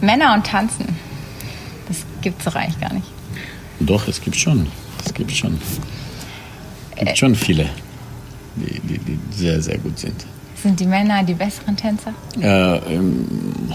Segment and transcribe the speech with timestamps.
[0.00, 0.86] Männer und Tanzen.
[1.88, 3.06] Das gibt es doch eigentlich gar nicht.
[3.80, 4.66] Doch, es gibt schon.
[5.04, 5.58] Es gibt schon.
[6.96, 7.66] Es gibt schon viele,
[8.56, 10.26] die, die, die sehr, sehr gut sind.
[10.62, 12.12] Sind die Männer die besseren Tänzer?
[12.38, 13.26] Äh, Im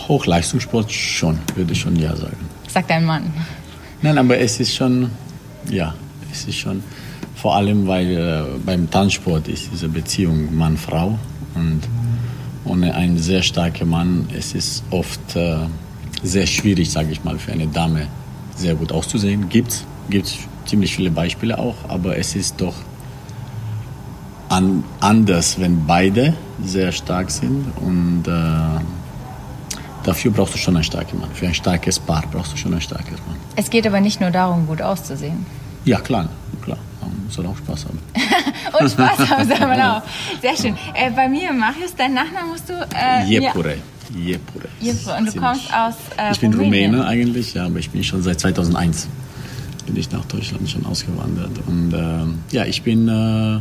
[0.07, 2.37] Hochleistungssport schon, würde ich schon ja sagen.
[2.67, 3.33] Sagt ein Mann.
[4.03, 5.09] Nein, aber es ist schon,
[5.71, 5.95] ja,
[6.31, 6.83] es ist schon,
[7.35, 11.17] vor allem weil äh, beim Tanzsport ist diese Beziehung Mann-Frau
[11.55, 11.81] und
[12.65, 15.57] ohne einen sehr starken Mann, es ist oft äh,
[16.25, 18.07] sehr schwierig, sage ich mal, für eine Dame
[18.55, 19.49] sehr gut auszusehen.
[19.49, 22.73] Gibt es ziemlich viele Beispiele auch, aber es ist doch
[24.49, 26.33] an, anders, wenn beide
[26.63, 28.81] sehr stark sind und äh,
[30.03, 31.29] dafür brauchst du schon einen starken Mann.
[31.33, 33.37] Für ein starkes Paar brauchst du schon ein starkes Mann.
[33.55, 35.45] Es geht aber nicht nur darum, gut auszusehen.
[35.83, 36.29] Ja, klar,
[36.63, 36.77] klar.
[37.01, 37.99] Man soll auch Spaß haben.
[38.79, 40.01] Und Spaß haben soll man auch.
[40.41, 40.75] Sehr schön.
[40.93, 42.73] Äh, bei mir, Marius, dein Nachname musst du...
[42.73, 43.75] Äh, Jepure.
[44.13, 44.67] Jepure.
[44.79, 45.17] Jepure.
[45.17, 46.95] Und du kommst aus äh, Ich bin Rumänien.
[46.95, 49.07] Rumäne eigentlich, ja, aber ich bin schon seit 2001
[49.85, 51.51] bin ich nach Deutschland schon ausgewandert.
[51.67, 53.59] Und ähm, ja, ich bin äh,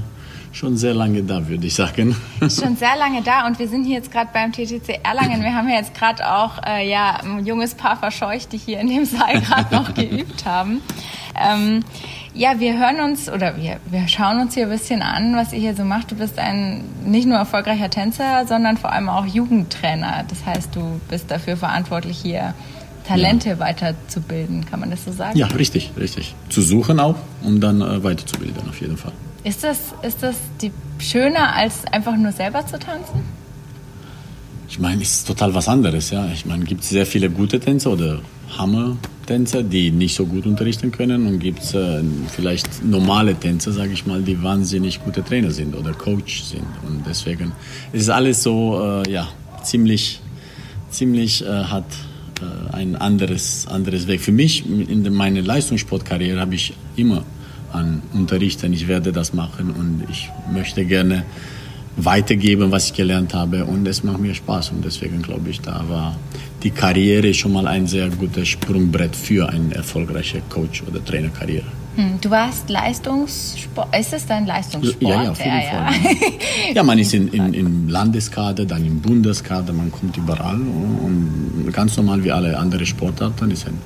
[0.53, 2.17] schon sehr lange da, würde ich sagen.
[2.41, 5.42] Schon sehr lange da und wir sind hier jetzt gerade beim TTC Erlangen.
[5.42, 8.89] Wir haben ja jetzt gerade auch äh, ja, ein junges Paar verscheucht, die hier in
[8.89, 10.81] dem Saal gerade noch geübt haben.
[11.36, 11.84] Ähm,
[12.34, 15.60] ja, wir hören uns oder wir, wir schauen uns hier ein bisschen an, was ihr
[15.60, 16.10] hier so macht.
[16.10, 20.24] Du bist ein nicht nur erfolgreicher Tänzer, sondern vor allem auch Jugendtrainer.
[20.28, 22.55] Das heißt, du bist dafür verantwortlich, hier
[23.06, 23.58] Talente ja.
[23.60, 24.66] weiterzubilden.
[24.66, 25.38] Kann man das so sagen?
[25.38, 26.34] Ja, richtig, richtig.
[26.48, 29.12] Zu suchen auch und dann äh, weiterzubilden, auf jeden Fall.
[29.44, 33.22] Ist das, ist das die, schöner, als einfach nur selber zu tanzen?
[34.75, 36.11] Ich meine, es ist total was anderes.
[36.11, 36.28] Ja.
[36.34, 38.19] Ich meine, es gibt sehr viele gute Tänzer oder
[38.58, 41.28] Hammer-Tänzer, die nicht so gut unterrichten können.
[41.28, 42.03] Und gibt es äh,
[42.34, 46.67] vielleicht normale Tänzer, sage ich mal, die wahnsinnig gute Trainer sind oder Coach sind.
[46.89, 47.52] Und deswegen
[47.92, 49.28] ist es alles so, äh, ja,
[49.62, 50.20] ziemlich,
[50.91, 51.86] ziemlich äh, hat
[52.41, 54.22] äh, ein anderes, anderes Weg.
[54.22, 57.22] Für mich, in meiner Leistungssportkarriere, habe ich immer
[57.72, 58.72] an unterrichten.
[58.72, 61.23] Ich werde das machen und ich möchte gerne
[61.96, 65.84] weitergeben, was ich gelernt habe und es macht mir Spaß und deswegen glaube ich, da
[65.88, 66.16] war
[66.62, 71.66] die Karriere schon mal ein sehr gutes Sprungbrett für eine erfolgreiche Coach- oder Trainerkarriere.
[71.96, 73.96] Hm, du warst Leistungssport.
[73.96, 75.02] Ist es dein Leistungssport?
[75.02, 75.94] Ja, ja, auf jeden ja, Fall.
[76.02, 76.74] Ja.
[76.74, 81.96] ja, man ist in, in, im Landeskader, dann im Bundeskader, man kommt überall und ganz
[81.96, 83.78] normal wie alle anderen Sportarten ist ein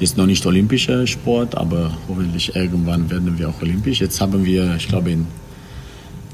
[0.00, 4.00] ist noch nicht olympischer Sport, aber hoffentlich irgendwann werden wir auch olympisch.
[4.00, 5.26] Jetzt haben wir, ich glaube, in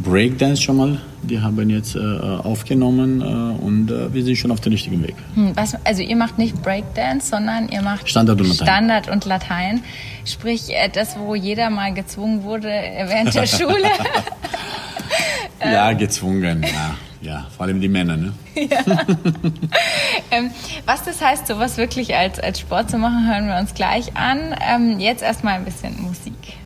[0.01, 3.25] Breakdance schon mal, die haben jetzt äh, aufgenommen äh,
[3.65, 5.17] und äh, wir sind schon auf dem richtigen Weg.
[5.35, 8.67] Hm, was, also ihr macht nicht Breakdance, sondern ihr macht Standard und Latein.
[8.67, 9.83] Standard und Latein.
[10.25, 12.69] Sprich, äh, das, wo jeder mal gezwungen wurde
[13.07, 13.89] während der Schule.
[15.65, 16.95] ja, gezwungen, ja.
[17.21, 18.33] Ja, vor allem die Männer, ne?
[18.55, 18.79] Ja.
[20.31, 20.51] ähm,
[20.87, 24.55] was das heißt, sowas wirklich als, als Sport zu machen, hören wir uns gleich an.
[24.61, 26.57] Ähm, jetzt erstmal ein bisschen Musik.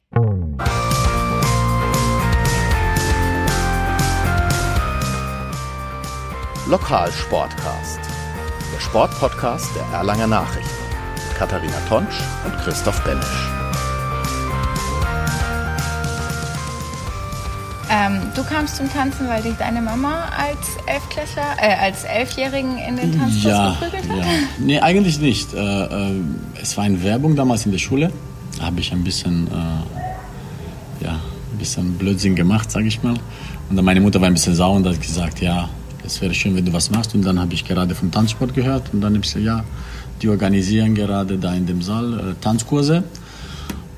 [6.72, 8.00] Lokalsportcast.
[8.74, 10.70] Der Sportpodcast der Erlanger Nachrichten.
[11.28, 12.14] Mit Katharina Tonsch
[12.46, 13.26] und Christoph Benesch.
[17.90, 22.96] Ähm, du kamst zum Tanzen, weil dich deine Mama als Elfklässler, äh, als Elfjährigen in
[22.96, 24.16] den Tanzkurs ja, geprügelt hat?
[24.16, 24.24] Ja.
[24.58, 25.52] Nee, eigentlich nicht.
[25.52, 26.20] Äh, äh,
[26.62, 28.10] es war eine Werbung damals in der Schule.
[28.56, 31.20] Da habe ich ein bisschen, äh, ja,
[31.52, 33.16] ein bisschen Blödsinn gemacht, sage ich mal.
[33.68, 35.68] Und dann meine Mutter war ein bisschen sauer und hat gesagt, ja,
[36.04, 37.14] es wäre schön, wenn du was machst.
[37.14, 39.64] Und dann habe ich gerade vom Tanzsport gehört und dann habe ich gesagt, ja,
[40.20, 43.04] die organisieren gerade da in dem Saal äh, Tanzkurse.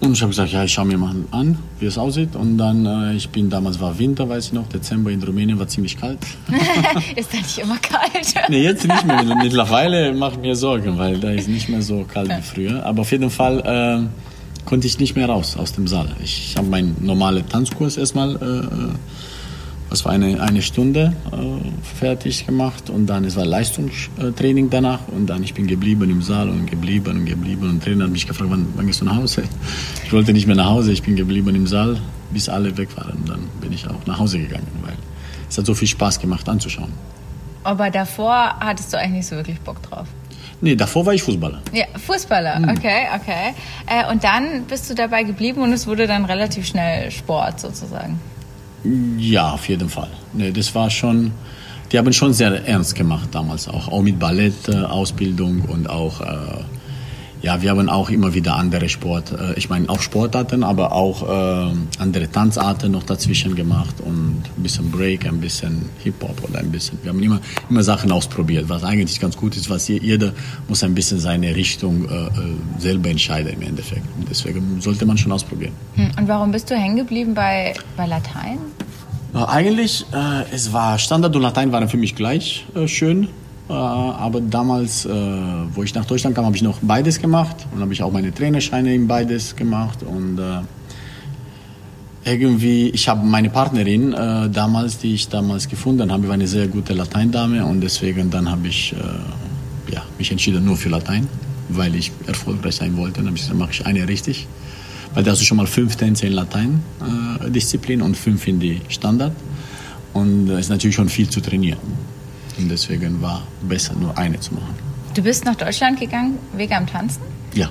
[0.00, 2.36] Und ich habe gesagt, ja, ich schaue mir mal an, wie es aussieht.
[2.36, 5.66] Und dann, äh, ich bin damals war Winter, weiß ich noch, Dezember in Rumänien war
[5.66, 6.18] ziemlich kalt.
[7.16, 8.34] ist da nicht immer kalt?
[8.48, 9.24] nee, jetzt nicht mehr.
[9.24, 12.84] Mittlerweile mache ich mir Sorgen, weil da ist nicht mehr so kalt wie früher.
[12.84, 16.08] Aber auf jeden Fall äh, konnte ich nicht mehr raus aus dem Saal.
[16.22, 18.94] Ich habe meinen normalen Tanzkurs erstmal äh,
[19.90, 21.36] das war eine, eine Stunde äh,
[21.96, 26.48] fertig gemacht und dann es war Leistungstraining danach und dann ich bin geblieben im Saal
[26.48, 29.16] und geblieben und geblieben und der Trainer hat mich gefragt, wann, wann gehst du nach
[29.16, 29.44] Hause?
[30.04, 31.98] Ich wollte nicht mehr nach Hause, ich bin geblieben im Saal,
[32.30, 33.18] bis alle weg waren.
[33.18, 34.94] Und dann bin ich auch nach Hause gegangen, weil
[35.48, 36.92] es hat so viel Spaß gemacht anzuschauen.
[37.62, 40.06] Aber davor hattest du eigentlich nicht so wirklich Bock drauf?
[40.60, 41.60] Nee, davor war ich Fußballer.
[41.72, 42.68] Ja, Fußballer, hm.
[42.68, 43.54] okay, okay.
[43.86, 48.18] Äh, und dann bist du dabei geblieben und es wurde dann relativ schnell Sport sozusagen.
[49.18, 50.08] Ja, auf jeden Fall.
[50.32, 51.32] Nee, das war schon,
[51.90, 56.26] die haben schon sehr ernst gemacht damals auch, auch mit Ballettausbildung äh, und auch, äh,
[57.44, 61.22] ja, wir haben auch immer wieder andere Sport, äh, ich meine auch Sportarten, aber auch
[61.22, 66.70] äh, andere Tanzarten noch dazwischen gemacht und ein bisschen Break, ein bisschen Hip-Hop oder ein
[66.70, 66.98] bisschen.
[67.02, 70.32] Wir haben immer, immer Sachen ausprobiert, was eigentlich ganz gut ist, was jeder
[70.68, 72.30] muss ein bisschen seine Richtung äh, äh,
[72.78, 74.06] selber entscheiden im Endeffekt.
[74.18, 75.72] Und deswegen sollte man schon ausprobieren.
[75.96, 78.58] Hm, und warum bist du hängen geblieben bei, bei Latein?
[79.34, 83.28] Eigentlich, äh, es war Standard und Latein waren für mich gleich äh, schön.
[83.68, 87.80] Äh, aber damals, äh, wo ich nach Deutschland kam, habe ich noch beides gemacht und
[87.80, 90.60] habe ich auch meine Trainerscheine in beides gemacht und äh,
[92.26, 96.68] irgendwie, ich habe meine Partnerin äh, damals, die ich damals gefunden habe, war eine sehr
[96.68, 101.26] gute Lateindame und deswegen dann habe ich äh, ja, mich entschieden nur für Latein,
[101.68, 103.16] weil ich erfolgreich sein wollte.
[103.16, 104.46] Dann habe ich gesagt, mache ich eine richtig,
[105.14, 109.32] weil da hast du schon mal fünf Tänze in Latein-Disziplin und fünf in die Standard
[110.12, 111.78] und es ist natürlich schon viel zu trainieren.
[112.58, 114.74] Und deswegen war besser, nur eine zu machen.
[115.14, 117.22] Du bist nach Deutschland gegangen wegen am Tanzen?
[117.54, 117.70] Ja.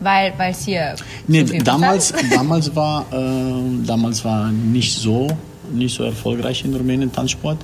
[0.00, 0.96] Weil es hier.
[1.28, 5.28] Nee, so damals, damals, war, äh, damals war nicht so,
[5.72, 7.58] nicht so erfolgreich in Rumänien Tanzsport.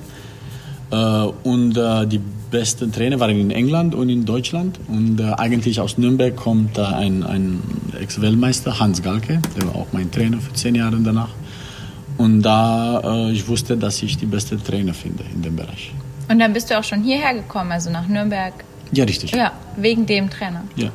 [0.91, 4.79] Äh, und äh, die besten Trainer waren in England und in Deutschland.
[4.87, 7.61] Und äh, eigentlich aus Nürnberg kommt ein, ein
[7.99, 11.29] Ex-Weltmeister, Hans Galke, der war auch mein Trainer für zehn Jahre danach.
[12.17, 15.93] Und da äh, ich wusste, dass ich die beste Trainer finde in dem Bereich.
[16.29, 18.53] Und dann bist du auch schon hierher gekommen, also nach Nürnberg?
[18.91, 19.31] Ja, richtig.
[19.31, 20.63] Ja, wegen dem Trainer?
[20.75, 20.89] Ja.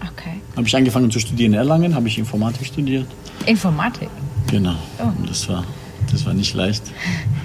[0.00, 0.40] Okay.
[0.56, 3.06] Habe ich angefangen zu studieren in Erlangen, habe ich Informatik studiert.
[3.46, 4.10] Informatik?
[4.50, 4.74] Genau.
[4.98, 5.10] Oh.
[5.26, 5.64] Das, war,
[6.12, 6.82] das war nicht leicht.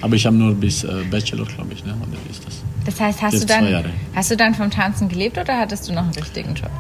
[0.01, 1.93] Aber ich habe nur bis äh, Bachelor, glaube ich, ne?
[1.93, 2.61] oder wie ist das?
[2.85, 3.85] Das heißt, hast du, dann,
[4.15, 6.71] hast du dann vom Tanzen gelebt oder hattest du noch einen richtigen Job?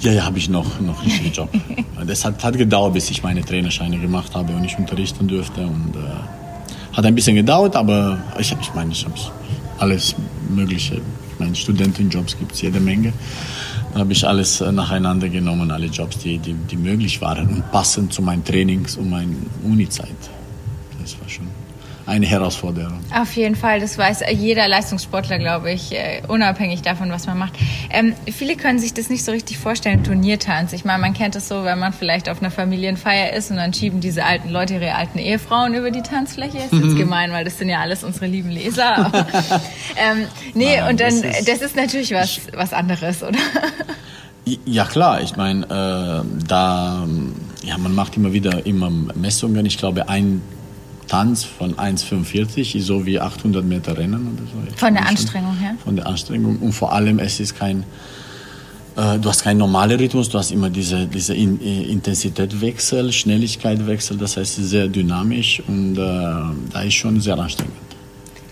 [0.00, 1.48] Ja, ja, habe ich noch, noch einen richtigen Job.
[2.06, 5.62] das hat, hat gedauert, bis ich meine Trainerscheine gemacht habe und ich unterrichten durfte.
[5.62, 9.14] Und äh, hat ein bisschen gedauert, aber ich, ich meine, ich habe
[9.78, 10.14] alles
[10.48, 10.96] Mögliche.
[10.96, 13.12] Ich meine, Studentenjobs gibt es jede Menge.
[13.92, 17.70] Da habe ich alles äh, nacheinander genommen, alle Jobs, die, die, die möglich waren und
[17.70, 19.34] passend zu meinen Trainings und meiner
[19.64, 20.08] Uni-Zeit.
[21.00, 21.46] Das war schon
[22.06, 22.98] eine Herausforderung.
[23.14, 27.54] Auf jeden Fall, das weiß jeder Leistungssportler, glaube ich, äh, unabhängig davon, was man macht.
[27.90, 30.72] Ähm, viele können sich das nicht so richtig vorstellen, Turniertanz.
[30.72, 33.72] Ich meine, man kennt es so, wenn man vielleicht auf einer Familienfeier ist und dann
[33.72, 36.58] schieben diese alten Leute ihre alten Ehefrauen über die Tanzfläche.
[36.58, 39.06] Das ist jetzt gemein, weil das sind ja alles unsere lieben Leser.
[39.06, 39.18] Aber,
[39.96, 43.38] ähm, nee, Nein, und dann, das ist, das ist natürlich was, was anderes, oder?
[44.66, 47.08] Ja klar, ich meine, äh, da,
[47.62, 49.64] ja, man macht immer wieder immer Messungen.
[49.64, 50.42] Ich glaube, ein
[51.08, 54.76] Tanz von 1,45 so wie 800 Meter Rennen oder so.
[54.76, 55.76] von der Anstrengung her?
[55.82, 56.58] Von der Anstrengung.
[56.58, 57.84] Und vor allem, es ist kein,
[58.96, 64.16] äh, du hast keinen normalen Rhythmus, du hast immer diese, diese In äh, Intensitätwechsel, Schnelligkeitswechsel,
[64.16, 67.74] das heißt sehr dynamisch und äh, da ist schon sehr anstrengend.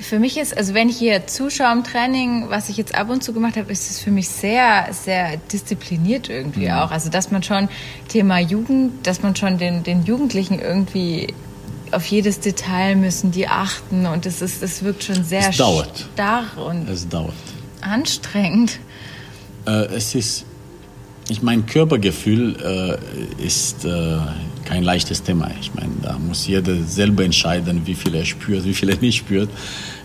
[0.03, 3.23] Für mich ist, also wenn ich hier zuschaue im Training, was ich jetzt ab und
[3.23, 6.73] zu gemacht habe, ist es für mich sehr, sehr diszipliniert irgendwie mhm.
[6.73, 6.91] auch.
[6.91, 7.69] Also dass man schon
[8.09, 11.29] Thema Jugend, dass man schon den, den Jugendlichen irgendwie
[11.93, 16.09] auf jedes Detail müssen die achten und es ist, es wirkt schon sehr es dauert.
[16.15, 17.35] starr und es dauert.
[17.81, 18.79] anstrengend.
[19.67, 20.45] Äh, es ist,
[21.29, 24.19] ich meine, Körpergefühl äh, ist äh,
[24.65, 25.51] kein leichtes Thema.
[25.61, 29.19] Ich meine, da muss jeder selber entscheiden, wie viel er spürt, wie viel er nicht
[29.19, 29.51] spürt,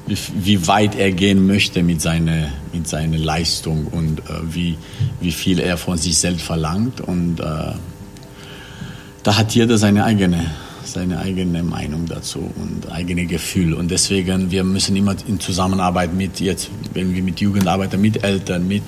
[0.05, 4.77] wie, wie weit er gehen möchte mit seiner, mit seiner Leistung und äh, wie,
[5.21, 7.73] wie viel er von sich selbst verlangt und äh,
[9.23, 10.51] da hat jeder seine eigene
[10.87, 13.73] seine eigene Meinung dazu und eigene Gefühl.
[13.73, 17.67] Und deswegen, wir müssen immer in Zusammenarbeit mit jetzt, wenn wir mit Jugend
[17.97, 18.83] mit Eltern, mit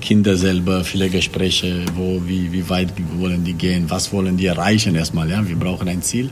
[0.00, 4.94] Kindern selber, viele Gespräche, wo, wie, wie weit wollen die gehen, was wollen die erreichen
[4.94, 6.30] erstmal, ja, wir brauchen ein Ziel.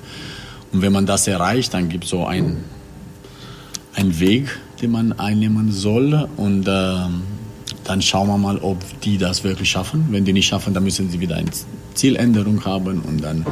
[0.72, 2.64] Und wenn man das erreicht, dann gibt es so ein,
[3.94, 6.92] ein Weg, den man einnehmen soll und äh,
[7.84, 10.06] dann schauen wir mal, ob die das wirklich schaffen.
[10.10, 11.50] Wenn die nicht schaffen, dann müssen sie wieder eine
[11.94, 13.46] Zieländerung haben und dann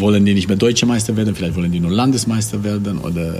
[0.00, 3.34] wollen die nicht mehr Deutsche Meister werden, vielleicht wollen die nur Landesmeister werden oder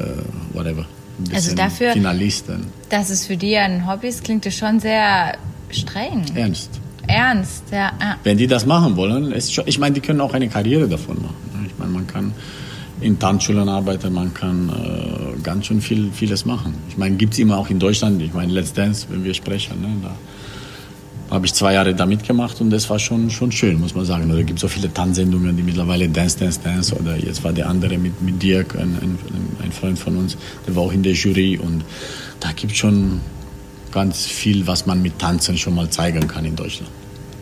[0.53, 0.87] whatever.
[1.35, 2.67] Also dafür, Finalisten.
[2.91, 5.37] dass es für die ein Hobby ist, klingt es schon sehr
[5.71, 6.25] streng.
[6.35, 6.71] Ernst.
[7.07, 7.93] Ernst, ja.
[8.23, 11.17] Wenn die das machen wollen, ist schon, ich meine, die können auch eine Karriere davon
[11.17, 11.37] machen.
[11.67, 12.33] Ich meine, man kann
[13.01, 16.75] in Tanzschulen arbeiten, man kann äh, ganz schön viel, vieles machen.
[16.89, 19.81] Ich meine, gibt es immer auch in Deutschland, ich meine, Let's Dance, wenn wir sprechen,
[19.81, 20.15] ne, da
[21.31, 24.31] habe ich zwei Jahre da mitgemacht und das war schon, schon schön, muss man sagen.
[24.33, 27.99] Oder gibt so viele Tanzsendungen, die mittlerweile Dance, Dance, Dance oder jetzt war der andere
[27.99, 29.19] mit, mit Dirk, ein, ein,
[29.63, 31.85] ein Freund von uns, der war auch in der Jury und
[32.41, 33.21] da gibt es schon
[33.93, 36.91] ganz viel, was man mit Tanzen schon mal zeigen kann in Deutschland.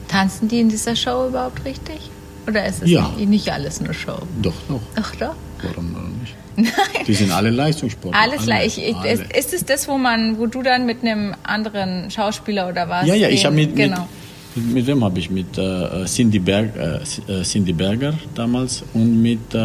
[0.08, 2.10] Tanzen die in dieser Show überhaupt richtig?
[2.46, 3.10] Oder ist es ja.
[3.18, 4.18] nicht, alles eine Show?
[4.40, 4.80] Doch, doch.
[4.94, 5.34] Ach doch?
[5.62, 5.90] Warum
[6.20, 6.34] nicht?
[6.62, 7.04] Nein.
[7.06, 8.20] Die sind alle Leistungssportler.
[8.20, 8.78] Alles gleich.
[8.78, 13.06] Ist es das, wo man, wo du dann mit einem anderen Schauspieler oder was?
[13.06, 14.08] Ja, ja, ich habe mit, genau.
[14.54, 15.30] Mit wem habe ich?
[15.30, 19.58] Mit äh, Cindy, Berg, äh, Cindy Berger damals und mit äh,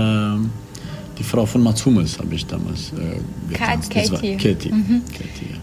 [1.18, 3.90] die Frau von Mats Hummels habe ich damals äh, getanzt.
[3.90, 4.36] Katie.
[4.36, 4.72] Katie.
[4.72, 5.02] Mhm.
[5.06, 5.58] Katie ja.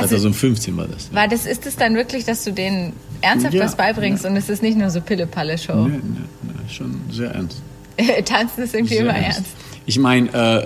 [0.00, 1.14] 2015 also, war das.
[1.14, 1.46] War das.
[1.46, 4.30] Ist es dann wirklich, dass du denen ernsthaft ja, was beibringst ja.
[4.30, 5.86] und es ist nicht nur so Pille-Palle-Show?
[5.86, 7.62] Nee, nee, nee, schon sehr ernst.
[8.24, 9.38] Tanzen ist irgendwie sehr immer ernst.
[9.38, 9.50] ernst.
[9.86, 10.62] Ich meine, äh,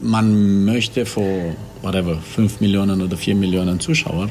[0.00, 4.30] man möchte vor, whatever, 5 Millionen oder 4 Millionen Zuschauern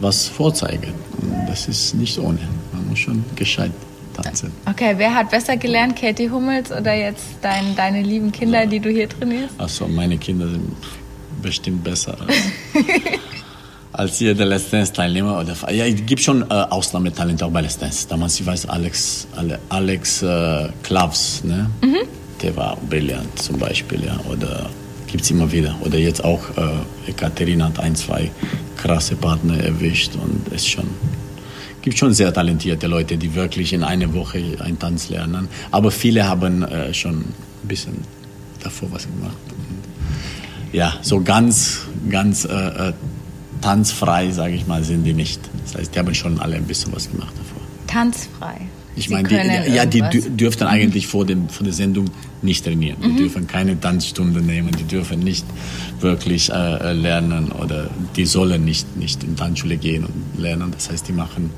[0.00, 0.92] was vorzeigen.
[1.20, 2.38] Und das ist nicht ohne.
[2.72, 3.72] Man muss schon gescheit
[4.14, 4.52] tanzen.
[4.68, 8.66] Okay, wer hat besser gelernt, Katie Hummels oder jetzt dein, deine lieben Kinder, ja.
[8.66, 9.58] die du hier trainierst?
[9.58, 10.72] Achso, meine Kinder sind
[11.42, 12.36] bestimmt besser als,
[13.92, 15.44] als jeder Let's Dance-Teilnehmer.
[15.70, 18.06] Ja, es gibt schon äh, Ausnahmetalente auch bei Let's Dance.
[18.08, 19.26] Damals, ich weiß, Alex,
[19.68, 21.70] Alex äh, Klavs, ne?
[21.82, 21.96] Mhm.
[22.42, 24.18] Der war brillant zum Beispiel, ja.
[24.30, 24.70] Oder
[25.06, 25.76] gibt es immer wieder.
[25.80, 28.30] Oder jetzt auch äh, Ekaterina hat ein, zwei
[28.76, 30.86] krasse Partner erwischt und es schon
[31.82, 35.46] gibt schon sehr talentierte Leute, die wirklich in einer Woche einen Tanz lernen.
[35.70, 37.98] Aber viele haben äh, schon ein bisschen
[38.60, 39.36] davor was gemacht.
[39.50, 42.92] Und ja, so ganz, ganz äh, äh
[43.60, 45.40] tanzfrei, sage ich mal, sind die nicht.
[45.64, 47.62] Das heißt, die haben schon alle ein bisschen was gemacht davor.
[47.86, 48.68] Tanzfrei?
[48.96, 50.02] Ich meine, die, ja, die
[50.36, 52.06] dürften eigentlich vor, dem, vor der Sendung
[52.40, 52.96] nicht trainieren.
[53.02, 53.16] Die mhm.
[53.18, 55.44] dürfen keine Tanzstunde nehmen, die dürfen nicht
[56.00, 60.70] wirklich äh, lernen oder die sollen nicht, nicht in Tanzschule gehen und lernen.
[60.70, 61.50] Das heißt, die machen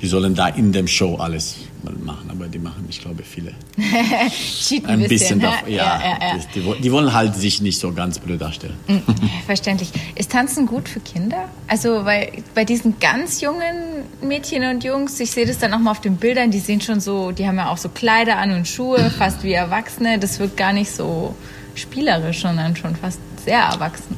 [0.00, 3.52] die sollen da in dem Show alles machen, aber die machen, ich glaube, viele.
[4.30, 5.76] Cheaten ein bisschen, bisschen davon, ja.
[5.76, 6.38] ja, ja, ja.
[6.54, 8.74] Die, die, wollen halt sich nicht so ganz blöd darstellen.
[8.86, 8.98] Mm,
[9.46, 9.90] verständlich.
[10.14, 11.48] Ist Tanzen gut für Kinder?
[11.66, 15.92] Also, weil bei diesen ganz jungen Mädchen und Jungs, ich sehe das dann auch mal
[15.92, 18.66] auf den Bildern, die sehen schon so, die haben ja auch so Kleider an und
[18.66, 20.18] Schuhe, fast wie Erwachsene.
[20.18, 21.34] Das wirkt gar nicht so
[21.74, 24.16] spielerisch, sondern schon fast sehr erwachsen.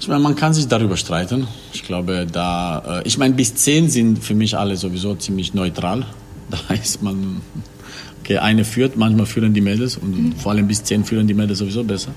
[0.00, 1.48] Ich meine, man kann sich darüber streiten.
[1.72, 6.06] Ich glaube, da, äh, ich meine, bis zehn sind für mich alle sowieso ziemlich neutral.
[6.68, 7.40] Da ist man,
[8.20, 10.32] okay, eine führt, manchmal führen die Mädels und mhm.
[10.32, 12.12] vor allem bis zehn führen die Mädels sowieso besser.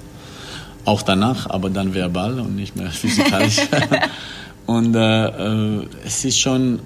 [0.86, 3.58] Auch danach, aber dann verbal und nicht mehr physikalisch.
[4.66, 6.80] und äh, äh, es ist schon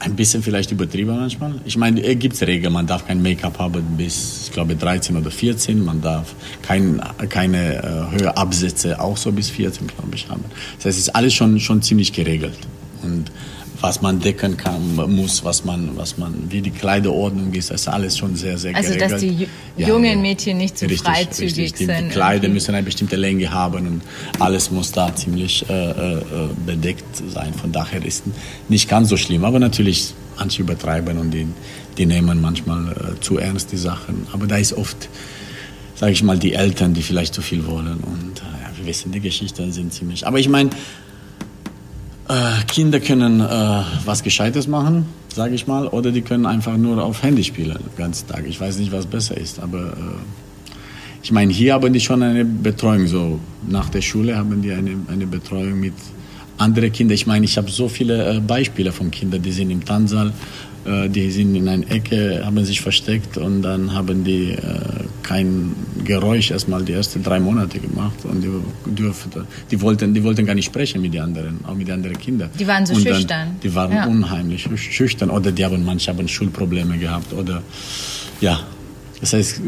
[0.00, 1.54] ein bisschen vielleicht übertrieben manchmal.
[1.64, 5.30] Ich meine, es gibt Regeln, man darf kein Make-up haben bis, ich glaube, 13 oder
[5.30, 5.82] 14.
[5.84, 10.44] Man darf kein, keine äh, höhere Absätze auch so bis 14, glaube ich, haben.
[10.76, 12.58] Das heißt, es ist alles schon, schon ziemlich geregelt.
[13.02, 13.30] Und
[13.84, 17.88] was man decken kann, muss, was man, was man, wie die Kleiderordnung ist, das ist
[17.88, 19.12] alles schon sehr, sehr also, geregelt.
[19.12, 21.74] Also, dass die ja, jungen Mädchen nicht zu so freizügig richtig.
[21.74, 22.06] Die, sind.
[22.06, 24.02] Die Kleider müssen eine bestimmte Länge haben und
[24.40, 26.22] alles muss da ziemlich äh, äh,
[26.64, 27.52] bedeckt sein.
[27.52, 28.24] Von daher ist
[28.70, 31.46] nicht ganz so schlimm, aber natürlich manche übertreiben und die,
[31.98, 34.26] die nehmen manchmal äh, zu ernst die Sachen.
[34.32, 35.10] Aber da ist oft,
[35.94, 39.12] sage ich mal, die Eltern, die vielleicht zu viel wollen und äh, ja, wir wissen,
[39.12, 40.26] die Geschichten sind ziemlich.
[40.26, 40.70] Aber ich meine,
[42.28, 47.02] äh, Kinder können äh, was Gescheites machen, sage ich mal, oder die können einfach nur
[47.04, 48.44] auf Handy spielen den ganzen Tag.
[48.46, 50.72] Ich weiß nicht, was besser ist, aber äh,
[51.22, 53.06] ich meine, hier haben die schon eine Betreuung.
[53.06, 55.94] So nach der Schule haben die eine, eine Betreuung mit
[56.58, 57.14] anderen Kindern.
[57.14, 60.32] Ich meine, ich habe so viele äh, Beispiele von Kindern, die sind im Tanzsaal
[61.08, 64.58] die sind in einer Ecke, haben sich versteckt und dann haben die äh,
[65.22, 65.74] kein
[66.04, 68.50] Geräusch erstmal die ersten drei Monate gemacht und die,
[68.90, 72.18] dürfte, die, wollten, die wollten gar nicht sprechen mit den anderen, auch mit den anderen
[72.18, 72.50] Kindern.
[72.58, 73.26] Die waren so und schüchtern.
[73.28, 74.06] Dann, die waren ja.
[74.06, 77.62] unheimlich schüchtern oder die haben, manche haben Schulprobleme gehabt oder
[78.40, 78.60] ja,
[79.24, 79.62] das heißt,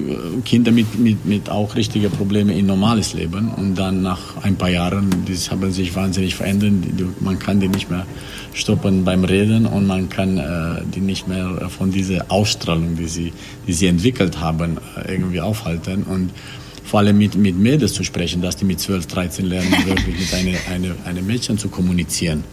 [0.45, 4.69] Kinder mit, mit, mit auch richtigen Problemen in normales Leben und dann nach ein paar
[4.69, 6.73] Jahren, die haben sich wahnsinnig verändert.
[7.21, 8.05] Man kann die nicht mehr
[8.53, 13.33] stoppen beim Reden und man kann äh, die nicht mehr von dieser Ausstrahlung, die sie,
[13.67, 16.03] die sie entwickelt haben, äh, irgendwie aufhalten.
[16.03, 16.33] Und
[16.85, 20.35] vor allem mit, mit Mädels zu sprechen, dass die mit 12, 13 lernen, wirklich mit
[20.35, 22.45] einem eine, eine Mädchen zu kommunizieren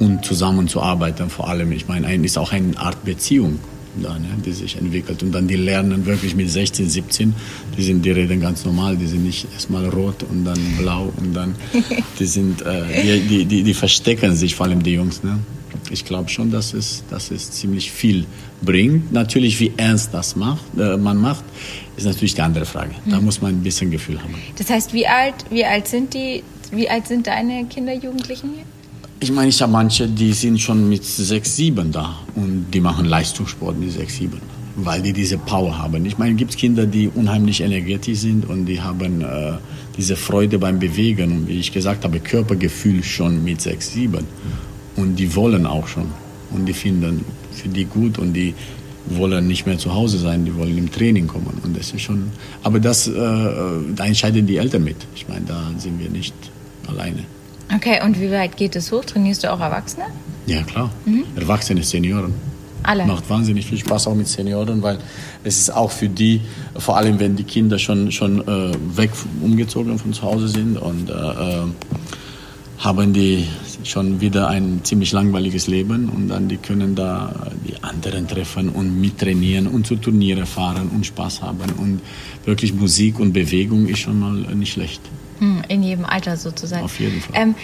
[0.00, 1.70] und zusammenzuarbeiten vor allem.
[1.70, 3.60] Ich meine, ein, ist auch eine Art Beziehung
[4.02, 5.22] da, ne, die sich entwickelt.
[5.22, 7.34] Und dann die lernen wirklich mit 16, 17,
[7.76, 11.34] die, sind, die reden ganz normal, die sind nicht erstmal rot und dann blau und
[11.34, 11.54] dann,
[12.18, 15.22] die sind, äh, die, die, die, verstecken sich, vor allem die Jungs.
[15.22, 15.38] Ne?
[15.90, 18.26] Ich glaube schon, dass es, dass es ziemlich viel
[18.62, 19.12] bringt.
[19.12, 21.44] Natürlich, wie ernst das macht, äh, man macht,
[21.96, 22.92] ist natürlich die andere Frage.
[23.06, 23.26] Da mhm.
[23.26, 24.34] muss man ein bisschen Gefühl haben.
[24.56, 28.64] Das heißt, wie alt, wie alt sind die, wie alt sind deine Kinder, Jugendlichen hier?
[29.20, 32.16] Ich meine, ich habe manche, die sind schon mit 6, 7 da.
[32.34, 34.40] Und die machen Leistungssport mit 6, 7,
[34.76, 36.04] weil die diese Power haben.
[36.04, 39.52] Ich meine, es gibt Kinder, die unheimlich energetisch sind und die haben äh,
[39.96, 41.32] diese Freude beim Bewegen.
[41.32, 44.24] Und wie ich gesagt habe, Körpergefühl schon mit 6, 7
[44.96, 46.06] und die wollen auch schon.
[46.50, 48.54] Und die finden für die gut und die
[49.06, 51.60] wollen nicht mehr zu Hause sein, die wollen im Training kommen.
[51.62, 52.30] Und das ist schon,
[52.62, 54.96] aber das, äh, da entscheiden die Eltern mit.
[55.14, 56.34] Ich meine, da sind wir nicht
[56.86, 57.24] alleine.
[57.74, 59.04] Okay, und wie weit geht es hoch?
[59.04, 60.06] Trainierst du auch Erwachsene?
[60.46, 60.90] Ja, klar.
[61.04, 61.24] Mhm.
[61.36, 62.34] Erwachsene Senioren.
[62.82, 63.06] Alle.
[63.06, 64.98] Macht wahnsinnig viel Spaß auch mit Senioren, weil
[65.42, 66.42] es ist auch für die,
[66.76, 71.08] vor allem wenn die Kinder schon, schon äh, weg umgezogen von zu Hause sind und
[71.08, 71.62] äh, äh
[72.78, 73.46] haben die
[73.82, 79.00] schon wieder ein ziemlich langweiliges Leben und dann die können da die anderen treffen und
[79.00, 82.00] mittrainieren und zu Turniere fahren und Spaß haben und
[82.44, 85.00] wirklich Musik und Bewegung ist schon mal nicht schlecht.
[85.38, 86.84] Hm, in jedem Alter sozusagen.
[86.84, 87.34] Auf jeden Fall.
[87.34, 87.54] Ähm,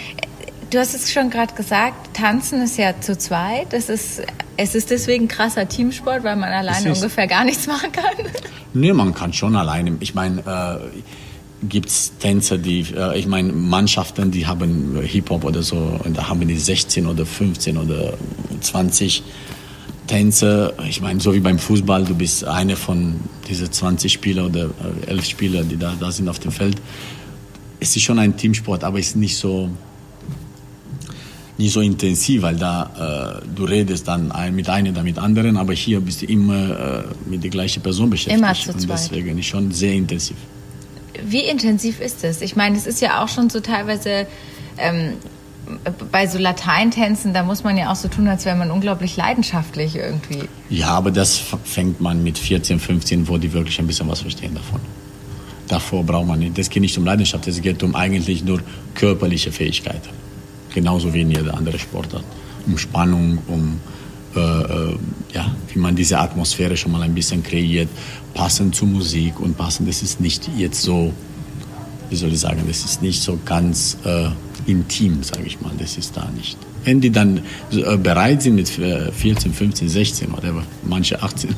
[0.71, 3.73] du hast es schon gerade gesagt, Tanzen ist ja zu zweit.
[3.73, 4.23] Das ist,
[4.57, 8.05] es ist deswegen krasser Teamsport, weil man alleine ungefähr gar nichts machen kann.
[8.73, 9.97] Nee, man kann schon alleine.
[9.99, 15.63] Ich meine, äh, gibt es Tänzer, die, äh, ich meine, Mannschaften, die haben Hip-Hop oder
[15.63, 18.15] so, und da haben die 16 oder 15 oder
[18.61, 19.25] 20
[20.07, 20.73] Tänzer.
[20.89, 24.71] Ich meine, so wie beim Fußball, du bist eine von diesen 20 Spieler oder
[25.07, 26.77] 11 äh, Spieler, die da, da sind auf dem Feld.
[27.81, 29.71] Es ist schon ein Teamsport, aber es ist nicht so,
[31.57, 35.73] nicht so intensiv, weil da äh, du redest dann mit einem oder mit anderen, aber
[35.73, 38.39] hier bist du immer äh, mit der gleichen Person beschäftigt.
[38.39, 38.83] Immer zu zweit.
[38.83, 40.37] Und deswegen ist schon sehr intensiv.
[41.25, 42.41] Wie intensiv ist es?
[42.41, 44.27] Ich meine, es ist ja auch schon so teilweise
[44.79, 45.15] ähm,
[46.11, 49.97] bei so Lateintänzen, da muss man ja auch so tun, als wäre man unglaublich leidenschaftlich
[49.97, 50.49] irgendwie.
[50.69, 54.55] Ja, aber das fängt man mit 14, 15, wo die wirklich ein bisschen was verstehen
[54.55, 54.81] davon.
[55.71, 56.59] Davor braucht man nicht.
[56.59, 58.61] Das geht nicht um Leidenschaft, es geht um eigentlich nur
[58.95, 60.11] körperliche Fähigkeiten.
[60.75, 62.25] Genauso wie in jeder andere Sportart.
[62.67, 63.79] Um Spannung, um
[64.35, 64.97] äh, äh,
[65.33, 67.89] ja, wie man diese Atmosphäre schon mal ein bisschen kreiert,
[68.35, 71.13] passend zur Musik und passend, das ist nicht jetzt so,
[72.11, 74.29] wie soll ich sagen, das ist nicht so ganz äh,
[74.67, 76.59] intim, sage ich mal, das ist da nicht.
[76.85, 81.55] Wenn die dann äh, bereit sind mit 14, 15, 16 oder manche 18,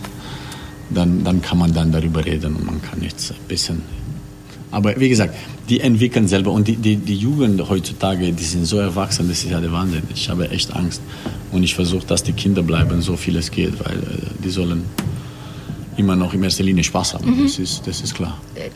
[0.90, 3.83] dann, dann kann man dann darüber reden und man kann jetzt ein bisschen
[4.73, 5.35] aber wie gesagt,
[5.69, 9.50] die entwickeln selber und die, die, die Jugend heutzutage, die sind so erwachsen, das ist
[9.50, 10.02] ja der Wahnsinn.
[10.14, 11.02] Ich habe echt Angst
[11.52, 14.85] und ich versuche, dass die Kinder bleiben, so viel es geht, weil äh, die sollen
[15.97, 17.37] immer noch in erster Linie Spaß haben.
[17.37, 17.43] Mhm.
[17.45, 18.38] Das, ist, das ist klar.
[18.55, 18.71] Äh,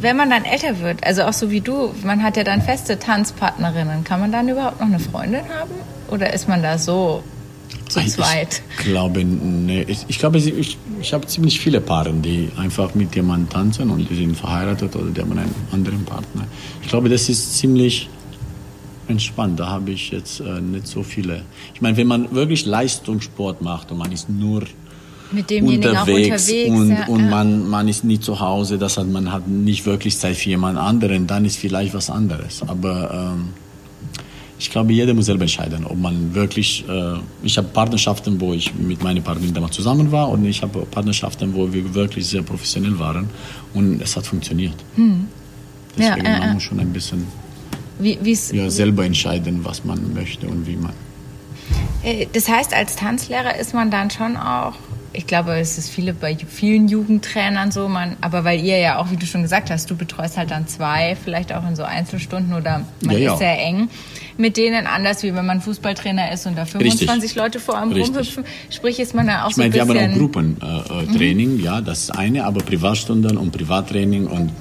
[0.00, 2.98] wenn man dann älter wird, also auch so wie du, man hat ja dann feste
[2.98, 5.70] Tanzpartnerinnen, kann man dann überhaupt noch eine Freundin haben?
[6.10, 7.22] Oder ist man da so
[7.88, 8.62] zu zweit?
[8.78, 9.84] Ich glaube, nee.
[9.86, 14.08] ich, ich glaube, ich, ich habe ziemlich viele Paare, die einfach mit jemandem tanzen und
[14.10, 16.46] die sind verheiratet oder die haben einen anderen Partner.
[16.82, 18.08] Ich glaube, das ist ziemlich
[19.08, 19.60] entspannt.
[19.60, 21.42] Da habe ich jetzt äh, nicht so viele.
[21.74, 24.64] Ich meine, wenn man wirklich Leistungssport macht und man ist nur
[25.32, 27.30] mit unterwegs, unterwegs, und, ja, und ja.
[27.30, 30.78] Man, man ist nie zu Hause, das hat, man hat nicht wirklich Zeit für jemand
[30.78, 32.62] anderen, dann ist vielleicht was anderes.
[32.66, 33.48] Aber ähm,
[34.58, 36.84] ich glaube, jeder muss selber entscheiden, ob man wirklich.
[36.88, 40.86] Äh, ich habe Partnerschaften, wo ich mit meiner Partnerin damals zusammen war, und ich habe
[40.86, 43.28] Partnerschaften, wo wir wirklich sehr professionell waren,
[43.74, 44.76] und es hat funktioniert.
[44.94, 45.26] Hm.
[45.98, 47.26] Deswegen ja, äh, man muss schon ein bisschen
[47.98, 48.18] wie,
[48.52, 50.92] ja, selber entscheiden, was man möchte und wie man.
[52.02, 54.74] Äh, das heißt, als Tanzlehrer ist man dann schon auch
[55.16, 59.10] ich glaube, es ist viele bei vielen Jugendtrainern so, man, aber weil ihr ja auch,
[59.10, 62.54] wie du schon gesagt hast, du betreust halt dann zwei, vielleicht auch in so Einzelstunden
[62.54, 63.32] oder man ja, ja.
[63.32, 63.88] ist sehr eng
[64.38, 67.34] mit denen, anders wie wenn man Fußballtrainer ist und da 25 Richtig.
[67.36, 68.10] Leute vor einem Richtig.
[68.10, 68.44] rumhüpfen.
[68.70, 69.98] Sprich, ist man da auch ich meine, so ein bisschen...
[69.98, 71.64] wir haben auch Gruppentraining, äh, mhm.
[71.64, 74.52] ja, das ist eine, aber Privatstunden und Privattraining und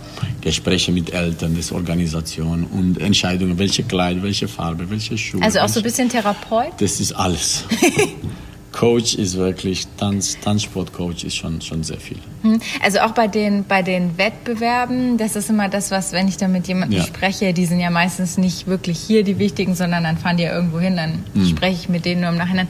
[0.41, 5.41] Gespräche mit Eltern, das Organisation und Entscheidungen, welche Kleid, welche Farbe, welche Schuhe.
[5.41, 6.73] Also auch so ein bisschen Therapeut?
[6.77, 7.65] Das ist alles.
[8.75, 12.17] Coach ist wirklich, Tanz, Tanzsportcoach ist schon, schon sehr viel.
[12.41, 12.59] Hm.
[12.83, 16.49] Also auch bei den, bei den Wettbewerben, das ist immer das, was, wenn ich da
[16.49, 17.05] mit jemandem ja.
[17.05, 20.53] spreche, die sind ja meistens nicht wirklich hier die wichtigen, sondern dann fahren die ja
[20.53, 21.47] irgendwo hin, dann mhm.
[21.47, 22.67] spreche ich mit denen nur im Nachhinein.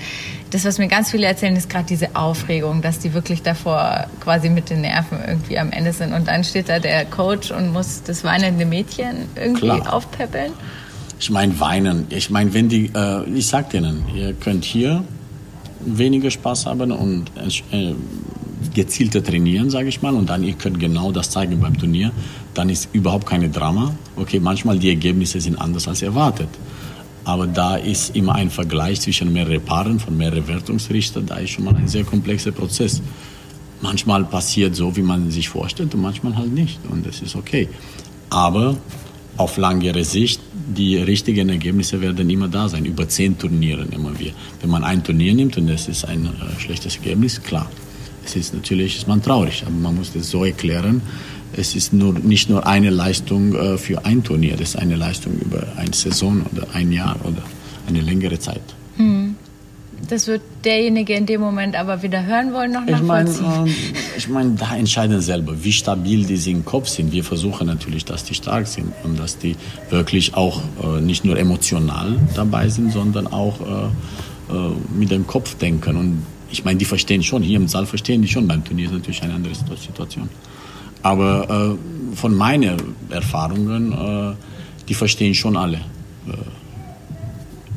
[0.51, 4.49] Das, was mir ganz viele erzählen, ist gerade diese Aufregung, dass die wirklich davor quasi
[4.49, 6.13] mit den Nerven irgendwie am Ende sind.
[6.13, 9.91] Und dann steht da der Coach und muss das weinende Mädchen irgendwie Klar.
[9.91, 10.53] aufpäppeln.
[11.19, 12.05] Ich meine, weinen.
[12.09, 15.03] Ich meine, wenn die, äh, ich sag denen, ihr könnt hier
[15.79, 17.31] weniger Spaß haben und
[17.71, 17.93] äh,
[18.73, 22.11] gezielter trainieren, sage ich mal, und dann ihr könnt genau das zeigen beim Turnier,
[22.53, 23.95] dann ist überhaupt keine Drama.
[24.15, 26.49] Okay, manchmal die Ergebnisse sind anders als erwartet.
[27.23, 31.65] Aber da ist immer ein Vergleich zwischen mehreren Paaren von mehreren Wertungsrichtern, da ist schon
[31.65, 33.01] mal ein sehr komplexer Prozess.
[33.81, 36.79] Manchmal passiert so, wie man sich vorstellt und manchmal halt nicht.
[36.89, 37.67] Und das ist okay.
[38.29, 38.77] Aber
[39.37, 42.85] auf langere Sicht, die richtigen Ergebnisse werden immer da sein.
[42.85, 44.31] Über zehn Turnieren immer wieder.
[44.61, 47.69] Wenn man ein Turnier nimmt und es ist ein äh, schlechtes Ergebnis, klar.
[48.25, 51.01] Es ist natürlich ist man traurig, aber man muss das so erklären.
[51.53, 55.33] Es ist nur, nicht nur eine Leistung äh, für ein Turnier, das ist eine Leistung
[55.39, 57.43] über eine Saison oder ein Jahr oder
[57.87, 58.63] eine längere Zeit.
[58.97, 59.34] Hm.
[60.07, 63.65] Das wird derjenige in dem Moment aber wieder hören wollen, noch Ich meine, nachvollziehen.
[63.65, 67.11] ähm, ich mein, da entscheiden selber, wie stabil die im Kopf sind.
[67.11, 69.55] Wir versuchen natürlich, dass die stark sind und dass die
[69.89, 75.55] wirklich auch äh, nicht nur emotional dabei sind, sondern auch äh, äh, mit dem Kopf
[75.55, 75.97] denken.
[75.97, 78.93] Und ich meine, die verstehen schon, hier im Saal verstehen die schon, beim Turnier ist
[78.93, 80.29] natürlich eine andere Situation.
[81.01, 82.77] Aber äh, von meinen
[83.09, 84.35] Erfahrungen, äh,
[84.87, 85.79] die verstehen schon alle.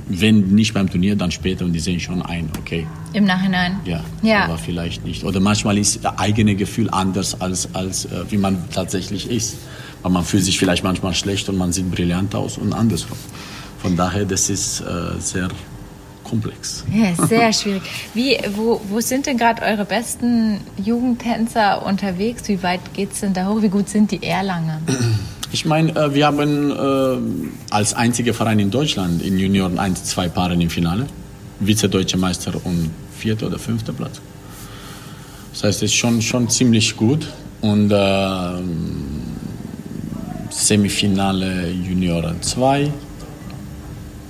[0.08, 3.80] Wenn nicht beim Turnier, dann später und die sehen schon ein, okay, Im Nachhinein.
[3.84, 4.44] ja, Ja.
[4.44, 5.24] aber vielleicht nicht.
[5.24, 9.56] Oder manchmal ist das eigene Gefühl anders, als, als äh, wie man tatsächlich ist.
[10.02, 13.18] Weil man fühlt sich vielleicht manchmal schlecht und man sieht brillant aus und andersrum.
[13.82, 15.48] Von daher, das ist äh, sehr
[16.24, 16.84] komplex.
[16.94, 17.82] Ja, sehr schwierig.
[18.14, 22.46] Wie, wo, wo sind denn gerade eure besten Jugendtänzer unterwegs?
[22.48, 23.62] Wie weit geht's denn da hoch?
[23.62, 24.80] Wie gut sind die Erlanger?
[25.50, 30.28] Ich meine, äh, wir haben äh, als einziger Verein in Deutschland in Junioren 1 zwei
[30.28, 31.06] Paare im Finale.
[31.60, 34.20] Vize-Deutscher Meister und vierter oder fünfter Platz.
[35.52, 37.26] Das heißt, es ist schon, schon ziemlich gut.
[37.60, 38.62] Und äh,
[40.50, 42.92] Semifinale Junioren 2